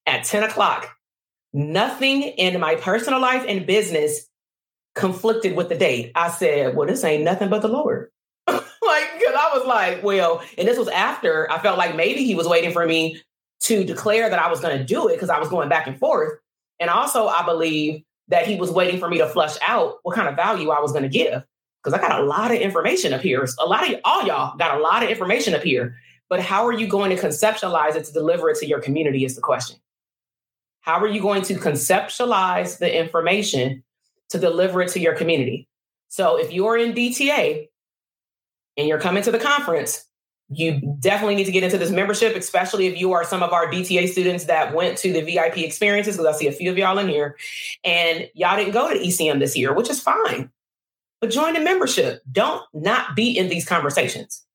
at 0.05 0.23
10 0.23 0.43
o'clock, 0.43 0.89
nothing 1.51 2.23
in 2.23 2.59
my 2.59 2.75
personal 2.75 3.19
life 3.19 3.43
and 3.47 3.65
business 3.65 4.27
conflicted 4.95 5.55
with 5.55 5.69
the 5.69 5.77
date. 5.77 6.11
I 6.15 6.29
said, 6.29 6.75
well, 6.75 6.87
this 6.87 7.03
ain't 7.03 7.23
nothing 7.23 7.49
but 7.49 7.61
the 7.61 7.67
Lord. 7.67 8.09
like, 8.47 8.63
because 8.81 9.35
I 9.35 9.51
was 9.53 9.65
like, 9.67 10.03
well, 10.03 10.41
and 10.57 10.67
this 10.67 10.77
was 10.77 10.87
after 10.87 11.51
I 11.51 11.59
felt 11.59 11.77
like 11.77 11.95
maybe 11.95 12.23
he 12.23 12.35
was 12.35 12.47
waiting 12.47 12.71
for 12.71 12.85
me 12.85 13.21
to 13.61 13.83
declare 13.83 14.29
that 14.29 14.39
I 14.39 14.49
was 14.49 14.59
going 14.59 14.77
to 14.77 14.83
do 14.83 15.07
it 15.07 15.13
because 15.13 15.29
I 15.29 15.39
was 15.39 15.49
going 15.49 15.69
back 15.69 15.87
and 15.87 15.97
forth. 15.97 16.39
And 16.79 16.89
also, 16.89 17.27
I 17.27 17.45
believe 17.45 18.03
that 18.29 18.47
he 18.47 18.55
was 18.55 18.71
waiting 18.71 18.99
for 18.99 19.09
me 19.09 19.17
to 19.17 19.27
flush 19.27 19.57
out 19.67 19.97
what 20.03 20.15
kind 20.15 20.27
of 20.29 20.35
value 20.35 20.69
I 20.69 20.79
was 20.79 20.91
going 20.91 21.03
to 21.03 21.09
give. 21.09 21.43
Because 21.83 21.97
I 21.97 22.01
got 22.01 22.19
a 22.19 22.23
lot 22.23 22.51
of 22.51 22.57
information 22.57 23.13
up 23.13 23.21
here. 23.21 23.47
A 23.59 23.65
lot 23.65 23.89
of 23.89 23.99
all 24.03 24.25
y'all 24.25 24.57
got 24.57 24.77
a 24.77 24.81
lot 24.81 25.03
of 25.03 25.09
information 25.09 25.53
up 25.53 25.63
here. 25.63 25.95
But 26.29 26.41
how 26.41 26.65
are 26.67 26.73
you 26.73 26.87
going 26.87 27.15
to 27.15 27.21
conceptualize 27.21 27.95
it 27.95 28.05
to 28.05 28.13
deliver 28.13 28.49
it 28.49 28.57
to 28.59 28.67
your 28.67 28.79
community 28.79 29.25
is 29.25 29.35
the 29.35 29.41
question. 29.41 29.77
How 30.81 30.99
are 30.99 31.07
you 31.07 31.21
going 31.21 31.41
to 31.43 31.55
conceptualize 31.55 32.77
the 32.77 32.97
information 32.97 33.83
to 34.29 34.39
deliver 34.39 34.81
it 34.81 34.89
to 34.89 34.99
your 34.99 35.15
community? 35.15 35.67
So 36.09 36.37
if 36.37 36.51
you're 36.51 36.77
in 36.77 36.93
DTA 36.93 37.67
and 38.77 38.87
you're 38.87 38.99
coming 38.99 39.23
to 39.23 39.31
the 39.31 39.39
conference, 39.39 40.05
you 40.51 40.97
definitely 40.99 41.35
need 41.35 41.45
to 41.45 41.51
get 41.51 41.63
into 41.63 41.77
this 41.77 41.91
membership, 41.91 42.35
especially 42.35 42.87
if 42.87 42.97
you 42.97 43.13
are 43.13 43.23
some 43.23 43.43
of 43.43 43.53
our 43.53 43.67
DTA 43.67 44.09
students 44.09 44.45
that 44.45 44.73
went 44.73 44.97
to 44.99 45.13
the 45.13 45.21
VIP 45.21 45.59
experiences, 45.59 46.17
because 46.17 46.35
I 46.35 46.37
see 46.37 46.47
a 46.47 46.51
few 46.51 46.71
of 46.71 46.77
y'all 46.77 46.97
in 46.97 47.07
here, 47.07 47.37
and 47.83 48.27
y'all 48.33 48.57
didn't 48.57 48.73
go 48.73 48.91
to 48.91 48.99
ECM 48.99 49.39
this 49.39 49.55
year, 49.55 49.73
which 49.73 49.89
is 49.89 49.99
fine. 49.99 50.49
But 51.21 51.29
join 51.29 51.53
the 51.53 51.59
membership. 51.59 52.21
Don't 52.31 52.63
not 52.73 53.15
be 53.15 53.37
in 53.37 53.49
these 53.49 53.65
conversations. 53.65 54.45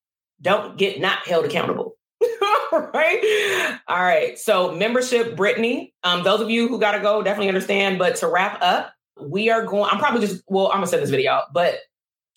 Don't 0.41 0.77
get 0.77 1.01
not 1.01 1.19
held 1.27 1.45
accountable. 1.45 1.97
right? 2.73 3.79
All 3.87 4.03
right. 4.03 4.39
So 4.39 4.73
membership, 4.73 5.37
Brittany. 5.37 5.95
Um, 6.03 6.25
those 6.25 6.41
of 6.41 6.51
you 6.51 6.69
who 6.69 6.81
gotta 6.81 7.01
go 7.01 7.23
definitely 7.23 7.49
understand. 7.49 7.99
But 7.99 8.17
to 8.17 8.29
wrap 8.29 8.59
up, 8.63 8.95
we 9.21 9.51
are 9.51 9.65
going. 9.65 9.91
I'm 9.91 9.99
probably 9.99 10.27
just 10.27 10.43
well, 10.49 10.69
I'm 10.69 10.79
gonna 10.79 10.87
send 10.87 11.03
this 11.03 11.11
video 11.11 11.43
but 11.53 11.79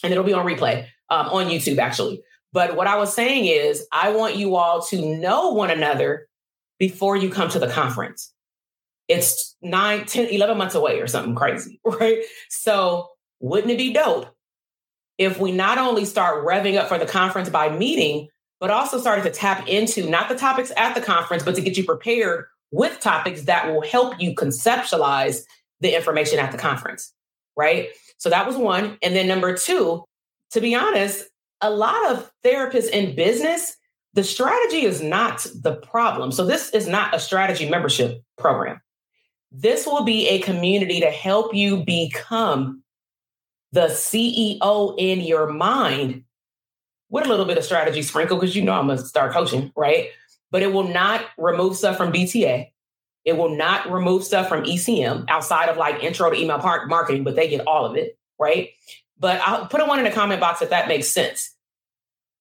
and 0.04 0.12
it'll 0.12 0.24
be 0.24 0.34
on 0.34 0.46
replay 0.46 0.86
um, 1.10 1.28
on 1.28 1.48
YouTube 1.48 1.80
actually. 1.80 2.22
But 2.54 2.76
what 2.76 2.88
I 2.88 2.98
was 2.98 3.14
saying 3.14 3.46
is, 3.46 3.86
I 3.92 4.12
want 4.12 4.36
you 4.36 4.56
all 4.56 4.82
to 4.88 5.18
know 5.18 5.50
one 5.50 5.70
another 5.70 6.28
before 6.80 7.16
you 7.16 7.30
come 7.30 7.50
to 7.50 7.60
the 7.60 7.68
conference. 7.68 8.34
It's 9.08 9.56
nine, 9.62 10.06
10, 10.06 10.28
11 10.28 10.58
months 10.58 10.76
away 10.76 11.00
or 11.00 11.08
something 11.08 11.36
crazy, 11.36 11.80
right? 11.86 12.24
So, 12.50 13.10
wouldn't 13.40 13.72
it 13.72 13.78
be 13.78 13.94
dope 13.94 14.28
if 15.18 15.40
we 15.40 15.52
not 15.52 15.78
only 15.78 16.06
start 16.06 16.46
revving 16.46 16.78
up 16.78 16.88
for 16.88 16.98
the 16.98 17.06
conference 17.06 17.50
by 17.50 17.70
meeting, 17.70 18.28
but 18.60 18.72
also 18.72 19.00
started 19.00 19.24
to 19.24 19.30
tap 19.30 19.68
into 19.68 20.10
not 20.10 20.30
the 20.30 20.36
topics 20.36 20.72
at 20.76 20.96
the 20.96 21.02
conference, 21.02 21.44
but 21.44 21.56
to 21.56 21.62
get 21.62 21.78
you 21.78 21.84
prepared 21.84 22.46
with 22.72 23.00
topics 23.00 23.44
that 23.44 23.72
will 23.72 23.82
help 23.82 24.20
you 24.20 24.34
conceptualize 24.34 25.42
the 25.80 25.96
information 25.96 26.40
at 26.40 26.52
the 26.52 26.58
conference, 26.58 27.14
right? 27.56 27.90
So 28.18 28.30
that 28.30 28.48
was 28.48 28.58
one. 28.58 28.98
And 29.02 29.16
then 29.16 29.28
number 29.28 29.56
two, 29.56 30.04
to 30.52 30.62
be 30.62 30.76
honest, 30.76 31.26
a 31.62 31.70
lot 31.70 32.12
of 32.12 32.32
therapists 32.44 32.90
in 32.90 33.16
business, 33.16 33.76
the 34.14 34.24
strategy 34.24 34.84
is 34.84 35.02
not 35.02 35.46
the 35.54 35.76
problem. 35.76 36.32
So, 36.32 36.46
this 36.46 36.70
is 36.72 36.88
not 36.88 37.14
a 37.14 37.20
strategy 37.20 37.70
membership 37.70 38.22
program. 38.38 38.82
This 39.52 39.86
will 39.86 40.04
be 40.04 40.28
a 40.28 40.40
community 40.40 41.00
to 41.00 41.10
help 41.10 41.54
you 41.54 41.84
become 41.84 42.84
the 43.72 43.88
CEO 43.88 44.96
in 44.98 45.22
your 45.22 45.48
mind 45.48 46.24
with 47.10 47.26
a 47.26 47.30
little 47.30 47.46
bit 47.46 47.58
of 47.58 47.64
strategy 47.64 48.02
sprinkle, 48.02 48.38
because 48.38 48.56
you 48.56 48.64
know 48.64 48.74
I'm 48.74 48.88
going 48.88 48.98
to 48.98 49.06
start 49.06 49.34
coaching, 49.34 49.72
right? 49.76 50.10
But 50.52 50.64
it 50.64 50.74
will 50.74 50.88
not 50.88 51.26
remove 51.38 51.76
stuff 51.76 51.98
from 51.98 52.12
DTA. 52.12 52.72
It 53.24 53.38
will 53.38 53.56
not 53.56 53.92
remove 53.92 54.24
stuff 54.24 54.48
from 54.48 54.64
ECM 54.64 55.26
outside 55.28 55.70
of 55.70 55.78
like 55.78 56.04
intro 56.04 56.30
to 56.30 56.36
email 56.38 56.58
marketing, 56.58 57.24
but 57.24 57.36
they 57.36 57.50
get 57.50 57.68
all 57.68 57.86
of 57.86 57.96
it, 57.96 58.18
right? 58.40 58.70
But 59.20 59.42
I'll 59.42 59.66
put 59.66 59.82
a 59.82 59.86
one 59.86 60.00
in 60.00 60.06
the 60.06 60.12
comment 60.12 60.40
box 60.40 60.62
if 60.62 60.70
that 60.70 60.88
makes 60.88 61.08
sense. 61.08 61.54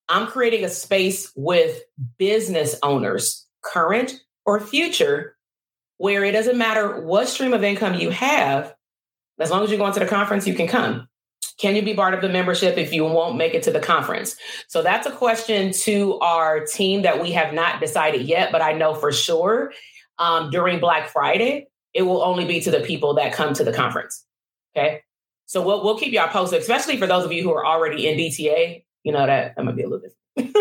I'm 0.08 0.26
creating 0.26 0.64
a 0.64 0.68
space 0.68 1.32
with 1.34 1.82
business 2.18 2.76
owners, 2.82 3.46
current 3.62 4.20
or 4.44 4.60
future, 4.60 5.36
where 5.98 6.24
it 6.24 6.32
doesn't 6.32 6.58
matter 6.58 7.00
what 7.00 7.28
stream 7.28 7.52
of 7.52 7.64
income 7.64 7.94
you 7.94 8.10
have, 8.10 8.74
as 9.38 9.50
long 9.50 9.64
as 9.64 9.70
you're 9.70 9.78
going 9.78 9.92
to 9.94 10.00
the 10.00 10.06
conference, 10.06 10.46
you 10.46 10.54
can 10.54 10.68
come. 10.68 11.08
Can 11.58 11.74
you 11.74 11.82
be 11.82 11.94
part 11.94 12.12
of 12.12 12.20
the 12.20 12.28
membership 12.28 12.76
if 12.76 12.92
you 12.92 13.04
won't 13.04 13.36
make 13.36 13.54
it 13.54 13.62
to 13.64 13.70
the 13.70 13.80
conference? 13.80 14.36
So 14.68 14.82
that's 14.82 15.06
a 15.06 15.10
question 15.10 15.72
to 15.72 16.18
our 16.20 16.64
team 16.66 17.02
that 17.02 17.20
we 17.22 17.32
have 17.32 17.54
not 17.54 17.80
decided 17.80 18.22
yet, 18.22 18.52
but 18.52 18.60
I 18.60 18.72
know 18.72 18.94
for 18.94 19.10
sure 19.10 19.72
um, 20.18 20.50
during 20.50 20.80
Black 20.80 21.08
Friday, 21.08 21.68
it 21.94 22.02
will 22.02 22.22
only 22.22 22.44
be 22.44 22.60
to 22.60 22.70
the 22.70 22.80
people 22.80 23.14
that 23.14 23.32
come 23.32 23.54
to 23.54 23.64
the 23.64 23.72
conference. 23.72 24.24
Okay. 24.76 25.02
So 25.46 25.62
we'll 25.62 25.82
we'll 25.82 25.98
keep 25.98 26.12
y'all 26.12 26.28
posted, 26.28 26.60
especially 26.60 26.96
for 26.96 27.06
those 27.06 27.24
of 27.24 27.32
you 27.32 27.42
who 27.42 27.52
are 27.52 27.64
already 27.64 28.08
in 28.08 28.18
DTA. 28.18 28.84
You 29.04 29.12
know 29.12 29.26
that 29.26 29.54
that 29.56 29.64
might 29.64 29.76
be 29.76 29.82
a 29.82 29.88
little 29.88 30.00
different. 30.36 30.56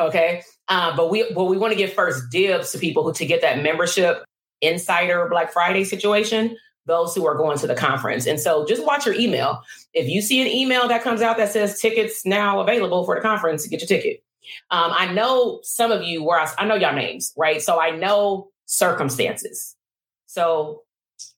okay, 0.00 0.42
uh, 0.68 0.94
but 0.96 1.10
we 1.10 1.32
but 1.32 1.44
we 1.44 1.56
want 1.56 1.72
to 1.72 1.76
give 1.76 1.92
first 1.92 2.30
dibs 2.30 2.72
to 2.72 2.78
people 2.78 3.04
who 3.04 3.12
to 3.14 3.24
get 3.24 3.40
that 3.40 3.62
membership 3.62 4.24
insider 4.60 5.26
Black 5.30 5.52
Friday 5.52 5.84
situation. 5.84 6.56
Those 6.86 7.14
who 7.14 7.24
are 7.26 7.34
going 7.34 7.56
to 7.58 7.66
the 7.66 7.74
conference, 7.74 8.26
and 8.26 8.38
so 8.38 8.66
just 8.66 8.84
watch 8.84 9.06
your 9.06 9.14
email. 9.14 9.62
If 9.94 10.08
you 10.08 10.20
see 10.20 10.42
an 10.42 10.48
email 10.48 10.86
that 10.88 11.02
comes 11.02 11.22
out 11.22 11.38
that 11.38 11.50
says 11.50 11.80
tickets 11.80 12.26
now 12.26 12.60
available 12.60 13.04
for 13.04 13.14
the 13.14 13.22
conference, 13.22 13.66
get 13.66 13.80
your 13.80 13.88
ticket. 13.88 14.22
Um, 14.70 14.92
I 14.94 15.10
know 15.12 15.60
some 15.62 15.90
of 15.90 16.02
you 16.02 16.22
where 16.22 16.38
I, 16.38 16.50
I 16.58 16.66
know 16.66 16.74
y'all 16.74 16.94
names, 16.94 17.32
right? 17.38 17.62
So 17.62 17.80
I 17.80 17.90
know 17.90 18.50
circumstances. 18.66 19.74
So 20.26 20.83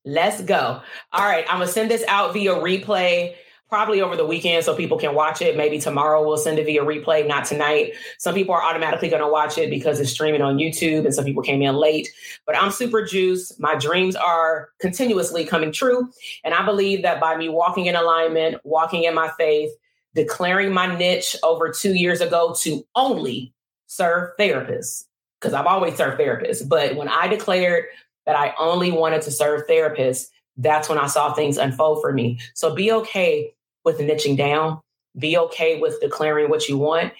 Let's 0.04 0.40
go. 0.42 0.80
All 1.12 1.24
right. 1.24 1.44
I'm 1.48 1.58
going 1.58 1.66
to 1.66 1.72
send 1.72 1.90
this 1.90 2.04
out 2.08 2.32
via 2.32 2.54
replay 2.54 3.34
probably 3.68 4.00
over 4.00 4.14
the 4.14 4.24
weekend 4.24 4.64
so 4.64 4.76
people 4.76 4.96
can 4.96 5.14
watch 5.14 5.42
it. 5.42 5.56
Maybe 5.56 5.80
tomorrow 5.80 6.24
we'll 6.24 6.36
send 6.36 6.58
it 6.60 6.66
via 6.66 6.84
replay, 6.84 7.26
not 7.26 7.44
tonight. 7.44 7.94
Some 8.18 8.34
people 8.34 8.54
are 8.54 8.62
automatically 8.62 9.08
going 9.08 9.22
to 9.22 9.28
watch 9.28 9.58
it 9.58 9.70
because 9.70 9.98
it's 9.98 10.12
streaming 10.12 10.40
on 10.40 10.58
YouTube 10.58 11.04
and 11.04 11.12
some 11.12 11.24
people 11.24 11.42
came 11.42 11.62
in 11.62 11.74
late. 11.74 12.08
But 12.46 12.56
I'm 12.56 12.70
super 12.70 13.04
juiced. 13.04 13.58
My 13.58 13.74
dreams 13.74 14.14
are 14.14 14.68
continuously 14.78 15.44
coming 15.44 15.72
true. 15.72 16.08
And 16.44 16.54
I 16.54 16.64
believe 16.64 17.02
that 17.02 17.20
by 17.20 17.36
me 17.36 17.48
walking 17.48 17.86
in 17.86 17.96
alignment, 17.96 18.58
walking 18.62 19.02
in 19.02 19.14
my 19.14 19.30
faith, 19.36 19.72
declaring 20.14 20.72
my 20.72 20.96
niche 20.96 21.34
over 21.42 21.70
two 21.70 21.94
years 21.94 22.20
ago 22.20 22.54
to 22.60 22.86
only 22.94 23.52
serve 23.88 24.30
therapists, 24.38 25.04
because 25.40 25.54
I've 25.54 25.66
always 25.66 25.96
served 25.96 26.20
therapists. 26.20 26.66
But 26.66 26.94
when 26.94 27.08
I 27.08 27.26
declared 27.26 27.86
that 28.26 28.36
I 28.36 28.54
only 28.58 28.90
wanted 28.90 29.22
to 29.22 29.30
serve 29.30 29.66
therapists, 29.66 30.26
that's 30.56 30.88
when 30.88 30.98
I 30.98 31.06
saw 31.06 31.32
things 31.32 31.56
unfold 31.58 32.00
for 32.00 32.12
me. 32.12 32.38
So 32.54 32.74
be 32.74 32.92
okay 32.92 33.54
with 33.84 33.98
niching 33.98 34.36
down, 34.36 34.80
be 35.18 35.38
okay 35.38 35.80
with 35.80 36.00
declaring 36.00 36.50
what 36.50 36.68
you 36.68 36.76
want, 36.78 37.12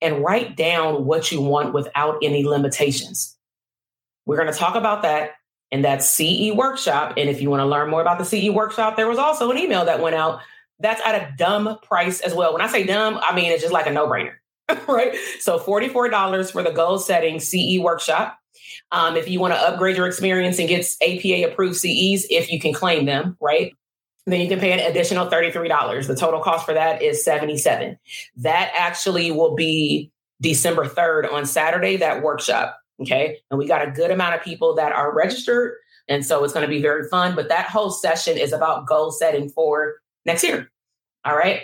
and 0.00 0.22
write 0.22 0.56
down 0.56 1.04
what 1.04 1.30
you 1.30 1.40
want 1.40 1.72
without 1.72 2.18
any 2.22 2.44
limitations. 2.44 3.36
We're 4.26 4.36
going 4.36 4.52
to 4.52 4.58
talk 4.58 4.74
about 4.74 5.02
that 5.02 5.32
in 5.70 5.82
that 5.82 6.02
CE 6.02 6.52
workshop. 6.54 7.14
And 7.16 7.28
if 7.28 7.42
you 7.42 7.50
want 7.50 7.60
to 7.60 7.66
learn 7.66 7.90
more 7.90 8.00
about 8.00 8.18
the 8.18 8.24
CE 8.24 8.50
workshop, 8.50 8.96
there 8.96 9.08
was 9.08 9.18
also 9.18 9.50
an 9.50 9.58
email 9.58 9.84
that 9.84 10.00
went 10.00 10.14
out 10.14 10.40
that's 10.80 11.00
at 11.04 11.14
a 11.14 11.34
dumb 11.36 11.78
price 11.82 12.20
as 12.20 12.34
well. 12.34 12.52
When 12.52 12.62
I 12.62 12.68
say 12.68 12.84
dumb, 12.84 13.18
I 13.22 13.34
mean 13.34 13.52
it's 13.52 13.62
just 13.62 13.72
like 13.72 13.86
a 13.86 13.92
no 13.92 14.06
brainer, 14.06 14.34
right? 14.88 15.14
So 15.40 15.58
$44 15.58 16.52
for 16.52 16.62
the 16.62 16.70
goal 16.70 16.98
setting 16.98 17.40
CE 17.40 17.78
workshop. 17.80 18.38
Um, 18.92 19.16
if 19.16 19.28
you 19.28 19.40
want 19.40 19.54
to 19.54 19.60
upgrade 19.60 19.96
your 19.96 20.06
experience 20.06 20.58
and 20.58 20.68
get 20.68 20.86
APA 21.02 21.50
approved 21.50 21.76
CEs, 21.76 22.26
if 22.30 22.50
you 22.50 22.60
can 22.60 22.72
claim 22.72 23.06
them, 23.06 23.36
right? 23.40 23.74
Then 24.26 24.40
you 24.40 24.48
can 24.48 24.58
pay 24.58 24.72
an 24.72 24.80
additional 24.80 25.26
$33. 25.26 26.06
The 26.06 26.16
total 26.16 26.40
cost 26.40 26.64
for 26.64 26.72
that 26.72 27.02
is 27.02 27.22
77. 27.22 27.98
That 28.36 28.72
actually 28.74 29.30
will 29.30 29.54
be 29.54 30.10
December 30.40 30.86
3rd 30.86 31.32
on 31.32 31.46
Saturday, 31.46 31.96
that 31.96 32.22
workshop. 32.22 32.78
Okay. 33.00 33.38
And 33.50 33.58
we 33.58 33.66
got 33.66 33.86
a 33.86 33.90
good 33.90 34.10
amount 34.10 34.34
of 34.34 34.42
people 34.42 34.74
that 34.76 34.92
are 34.92 35.14
registered. 35.14 35.74
And 36.08 36.24
so 36.24 36.44
it's 36.44 36.52
going 36.52 36.64
to 36.66 36.70
be 36.70 36.80
very 36.80 37.08
fun. 37.08 37.34
But 37.34 37.48
that 37.48 37.66
whole 37.66 37.90
session 37.90 38.38
is 38.38 38.52
about 38.52 38.86
goal 38.86 39.10
setting 39.10 39.48
for 39.48 39.96
next 40.24 40.44
year. 40.44 40.70
All 41.24 41.36
right. 41.36 41.62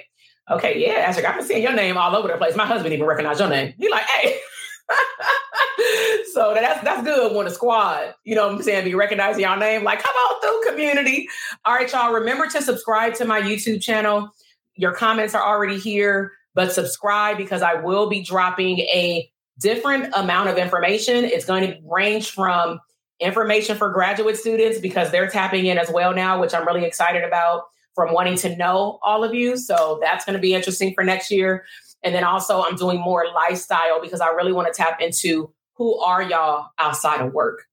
Okay. 0.51 0.85
Yeah, 0.85 0.95
Asher, 0.95 1.27
I've 1.27 1.37
been 1.37 1.47
seeing 1.47 1.63
your 1.63 1.73
name 1.73 1.97
all 1.97 2.17
over 2.17 2.29
the 2.29 2.37
place. 2.37 2.57
My 2.57 2.67
husband 2.67 2.93
even 2.93 3.07
recognized 3.07 3.41
your 3.41 3.49
name. 3.49 3.75
He's 3.79 3.91
like, 3.91 4.05
hey. 4.05 4.39
so 6.33 6.55
that's 6.55 6.83
that's 6.83 7.05
good 7.05 7.35
when 7.35 7.47
a 7.47 7.51
squad, 7.51 8.15
you 8.25 8.35
know 8.35 8.47
what 8.47 8.57
I'm 8.57 8.63
saying, 8.63 8.85
be 8.85 8.95
recognizing 8.95 9.43
y'all 9.43 9.59
name. 9.59 9.85
Like, 9.85 10.03
come 10.03 10.15
on 10.15 10.41
through, 10.41 10.71
community. 10.71 11.29
All 11.65 11.75
right, 11.75 11.91
y'all. 11.91 12.13
Remember 12.13 12.47
to 12.49 12.63
subscribe 12.63 13.15
to 13.15 13.25
my 13.25 13.41
YouTube 13.41 13.83
channel. 13.83 14.31
Your 14.75 14.93
comments 14.93 15.35
are 15.35 15.43
already 15.43 15.79
here, 15.79 16.33
but 16.55 16.73
subscribe 16.73 17.37
because 17.37 17.63
I 17.63 17.75
will 17.75 18.09
be 18.09 18.23
dropping 18.23 18.79
a 18.81 19.31
different 19.59 20.13
amount 20.17 20.49
of 20.49 20.59
information. 20.59 21.25
It's 21.25 21.45
going 21.45 21.71
to 21.71 21.79
range 21.85 22.31
from 22.31 22.81
information 23.21 23.77
for 23.77 23.91
graduate 23.91 24.37
students 24.37 24.79
because 24.79 25.11
they're 25.11 25.29
tapping 25.29 25.67
in 25.67 25.79
as 25.79 25.91
well 25.91 26.15
now, 26.15 26.41
which 26.41 26.55
I'm 26.55 26.67
really 26.67 26.85
excited 26.85 27.23
about 27.23 27.65
from 27.95 28.15
wanting 28.15 28.37
to 28.39 28.57
know 28.57 28.99
all 29.03 29.23
of 29.23 29.35
you. 29.35 29.57
So 29.57 29.99
that's 30.01 30.25
going 30.25 30.35
to 30.35 30.41
be 30.41 30.55
interesting 30.55 30.95
for 30.95 31.05
next 31.05 31.31
year. 31.31 31.65
And 32.03 32.15
then 32.15 32.25
also, 32.25 32.63
I'm 32.63 32.77
doing 32.77 33.01
more 33.01 33.27
lifestyle 33.35 34.01
because 34.01 34.21
I 34.21 34.29
really 34.29 34.53
want 34.53 34.73
to 34.73 34.77
tap 34.77 35.01
into 35.01 35.53
who 35.75 35.99
are 35.99 36.23
y'all 36.23 36.69
outside 36.79 37.21
of 37.21 37.33
work 37.33 37.67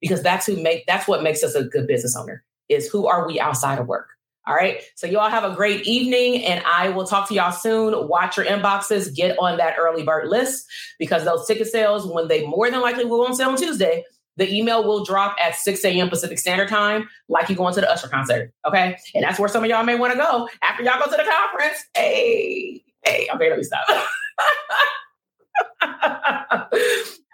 because 0.00 0.22
that's 0.22 0.46
who 0.46 0.62
make 0.62 0.86
that's 0.86 1.06
what 1.06 1.22
makes 1.22 1.42
us 1.42 1.54
a 1.54 1.64
good 1.64 1.86
business 1.86 2.16
owner 2.16 2.42
is 2.68 2.88
who 2.88 3.06
are 3.06 3.26
we 3.26 3.38
outside 3.40 3.78
of 3.78 3.86
work. 3.86 4.08
All 4.46 4.54
right. 4.54 4.82
So 4.94 5.06
you 5.06 5.18
all 5.18 5.28
have 5.28 5.44
a 5.44 5.54
great 5.54 5.86
evening 5.86 6.42
and 6.44 6.64
I 6.66 6.88
will 6.88 7.06
talk 7.06 7.28
to 7.28 7.34
y'all 7.34 7.52
soon. 7.52 8.08
Watch 8.08 8.38
your 8.38 8.46
inboxes, 8.46 9.14
get 9.14 9.38
on 9.38 9.58
that 9.58 9.76
early 9.78 10.02
bird 10.02 10.28
list 10.28 10.66
because 10.98 11.24
those 11.24 11.46
ticket 11.46 11.66
sales, 11.66 12.06
when 12.06 12.28
they 12.28 12.46
more 12.46 12.70
than 12.70 12.80
likely 12.80 13.04
will 13.04 13.26
on 13.26 13.34
sale 13.34 13.50
on 13.50 13.56
Tuesday, 13.56 14.04
The 14.40 14.50
email 14.50 14.82
will 14.84 15.04
drop 15.04 15.36
at 15.38 15.54
6 15.54 15.84
a.m. 15.84 16.08
Pacific 16.08 16.38
Standard 16.38 16.68
Time, 16.68 17.10
like 17.28 17.50
you 17.50 17.56
going 17.56 17.74
to 17.74 17.80
the 17.82 17.90
Usher 17.90 18.08
concert. 18.08 18.52
Okay. 18.66 18.96
And 19.14 19.22
that's 19.22 19.38
where 19.38 19.50
some 19.50 19.62
of 19.62 19.68
y'all 19.68 19.84
may 19.84 19.96
want 19.96 20.12
to 20.14 20.18
go 20.18 20.48
after 20.62 20.82
y'all 20.82 20.98
go 20.98 21.10
to 21.10 21.16
the 21.16 21.30
conference. 21.30 21.84
Hey, 21.94 22.82
hey, 23.04 23.28
okay, 23.34 23.50
let 23.50 23.58
me 23.58 23.64
stop. 23.64 23.86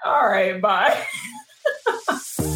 All 0.04 0.28
right, 0.28 0.60
bye. 0.60 1.06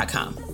Inc.com. 0.00 0.49